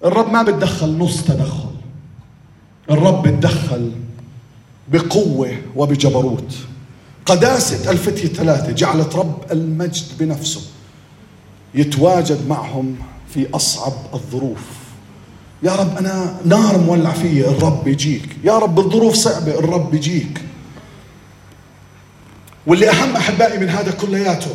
الرب 0.05 0.33
ما 0.33 0.43
بتدخل 0.43 0.99
نص 0.99 1.23
تدخل 1.25 1.71
الرب 2.91 3.23
بتدخل 3.29 3.93
بقوة 4.93 5.57
وبجبروت. 5.77 6.55
قداسة 7.27 7.91
الفتية 7.91 8.25
الثلاثة 8.25 8.73
جعلت 8.73 9.15
رب 9.15 9.53
المجد 9.53 10.05
بنفسه 10.19 10.61
يتواجد 11.75 12.49
معهم 12.49 12.97
في 13.35 13.47
أصعب 13.55 13.93
الظروف. 14.15 14.61
يا 15.63 15.75
رب 15.75 15.99
أنا 15.99 16.41
نار 16.45 16.79
مولع 16.79 17.13
فيا 17.13 17.51
الرب 17.51 17.89
يجيك. 17.89 18.37
يا 18.45 18.59
رب 18.59 18.79
الظروف 18.79 19.15
صعبة 19.15 19.59
الرب 19.59 19.95
يجيك. 19.95 20.43
واللي 22.67 22.91
أهم 22.91 23.17
أحبائي 23.17 23.59
من 23.59 23.69
هذا 23.69 23.91
كلياته 23.91 24.55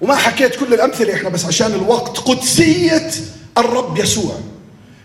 وما 0.00 0.14
حكيت 0.14 0.56
كل 0.56 0.74
الأمثلة 0.74 1.14
إحنا 1.14 1.28
بس 1.28 1.44
عشان 1.44 1.72
الوقت 1.72 2.18
قدسية 2.18 3.10
الرب 3.58 3.98
يسوع. 3.98 4.34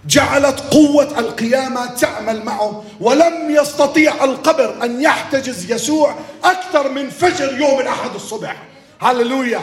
جعلت 0.07 0.59
قوة 0.59 1.19
القيامة 1.19 1.85
تعمل 1.85 2.43
معه 2.45 2.83
ولم 3.01 3.55
يستطيع 3.61 4.23
القبر 4.23 4.83
أن 4.83 5.01
يحتجز 5.01 5.71
يسوع 5.71 6.15
أكثر 6.43 6.91
من 6.91 7.09
فجر 7.09 7.57
يوم 7.59 7.79
الأحد 7.79 8.15
الصبح. 8.15 8.63
هللويا. 8.99 9.59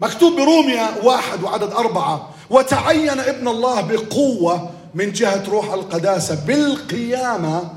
مكتوب 0.00 0.36
بروميا 0.36 0.88
واحد 1.02 1.42
وعدد 1.42 1.72
أربعة. 1.72 2.30
وتعين 2.50 3.20
ابن 3.20 3.48
الله 3.48 3.80
بقوة 3.80 4.70
من 4.94 5.12
جهة 5.12 5.44
روح 5.48 5.72
القداسة 5.72 6.38
بالقيامة 6.46 7.70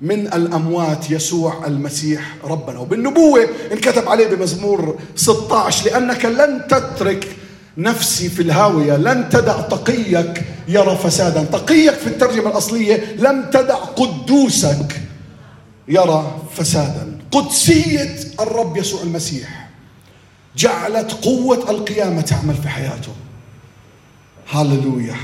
من 0.00 0.26
الأموات 0.26 1.10
يسوع 1.10 1.66
المسيح 1.66 2.34
ربنا. 2.44 2.78
وبالنبوة 2.78 3.48
انكتب 3.72 4.08
عليه 4.08 4.26
بمزمور 4.26 4.98
16 5.16 5.86
لأنك 5.86 6.24
لن 6.24 6.66
تترك 6.68 7.36
نفسي 7.78 8.28
في 8.28 8.42
الهاوية 8.42 8.96
لن 8.96 9.28
تدع 9.28 9.60
تقيك 9.60 10.44
يرى 10.68 10.96
فسادا. 10.96 11.44
تقيك 11.44 11.94
في 11.94 12.06
الترجمة 12.06 12.50
الأصلية 12.50 13.16
لم 13.18 13.50
تدع 13.50 13.74
قدوسك 13.74 15.00
يرى 15.88 16.40
فسادا. 16.56 17.18
قدسية 17.32 18.16
الرب 18.40 18.76
يسوع 18.76 19.02
المسيح 19.02 19.68
جعلت 20.56 21.12
قوة 21.12 21.70
القيامة 21.70 22.20
تعمل 22.20 22.54
في 22.54 22.68
حياته. 22.68 23.12
هاللويا 24.50 25.16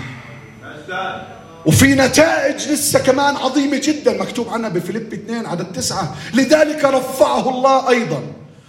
وفي 1.67 1.95
نتائج 1.95 2.69
لسه 2.69 2.99
كمان 2.99 3.37
عظيمة 3.37 3.81
جدا 3.85 4.23
مكتوب 4.23 4.49
عنها 4.49 4.69
بفيليب 4.69 5.13
2 5.13 5.47
عدد 5.47 5.73
تسعة. 5.73 6.15
لذلك 6.35 6.85
رفعه 6.85 7.51
الله 7.51 7.89
أيضا 7.89 8.23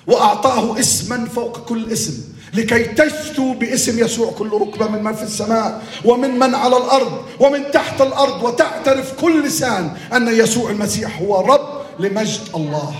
وأعطاه 0.08 0.80
اسما 0.80 1.26
فوق 1.26 1.65
كل 1.65 1.91
اسم. 1.91 2.33
لكي 2.53 2.83
تشتو 2.83 3.53
باسم 3.53 3.99
يسوع 3.99 4.31
كل 4.31 4.49
ركبة 4.49 4.87
من 4.87 5.03
من 5.03 5.13
في 5.13 5.23
السماء 5.23 5.83
ومن 6.05 6.29
من 6.29 6.55
على 6.55 6.77
الأرض 6.77 7.25
ومن 7.39 7.71
تحت 7.71 8.01
الأرض 8.01 8.43
وتعترف 8.43 9.13
كل 9.21 9.45
لسان 9.45 9.91
أن 10.13 10.27
يسوع 10.27 10.71
المسيح 10.71 11.21
هو 11.21 11.41
رب 11.41 11.83
لمجد 11.99 12.41
الله. 12.55 12.95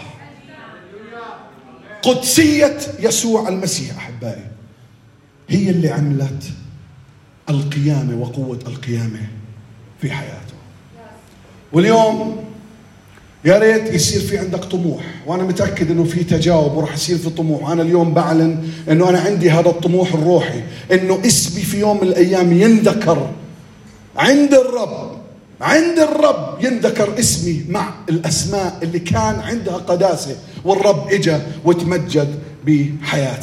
قدسية 2.04 2.78
يسوع 3.00 3.50
المسيح 3.50 3.98
أحبائي 3.98 4.46
هي 5.50 5.70
اللي 5.70 5.90
عملت 5.90 6.44
القيامة 7.50 8.22
وقوة 8.22 8.60
القيامة 8.68 9.22
في 10.02 10.12
حياته. 10.12 10.54
واليوم 11.74 12.53
يا 13.46 13.58
ريت 13.58 13.94
يصير 13.94 14.22
في 14.22 14.38
عندك 14.38 14.64
طموح 14.66 15.04
وأنا 15.28 15.44
متأكد 15.44 15.92
إنه 15.92 16.04
في 16.04 16.24
تجاوب 16.24 16.78
وراح 16.78 16.94
يصير 16.94 17.18
في 17.18 17.30
طموح. 17.30 17.70
وأنا 17.70 17.82
اليوم 17.82 18.14
بعلن 18.14 18.70
إنه 18.90 19.10
أنا 19.10 19.20
عندي 19.20 19.52
هذا 19.52 19.70
الطموح 19.70 20.14
الروحي 20.14 20.62
إنه 20.92 21.20
اسمي 21.26 21.62
في 21.62 21.80
يوم 21.80 21.98
من 22.02 22.08
الأيام 22.08 22.54
ينذكر. 22.62 23.30
عند 24.18 24.54
الرب 24.54 25.12
عند 25.62 26.00
الرب 26.00 26.64
ينذكر 26.64 27.20
اسمي 27.20 27.66
مع 27.70 27.94
الأسماء 28.10 28.80
اللي 28.84 29.00
كان 29.00 29.40
عندها 29.40 29.78
قداسة 29.78 30.36
والرب 30.66 31.08
إجا 31.14 31.42
وتمجد 31.66 32.40
بحياتي. 32.66 33.32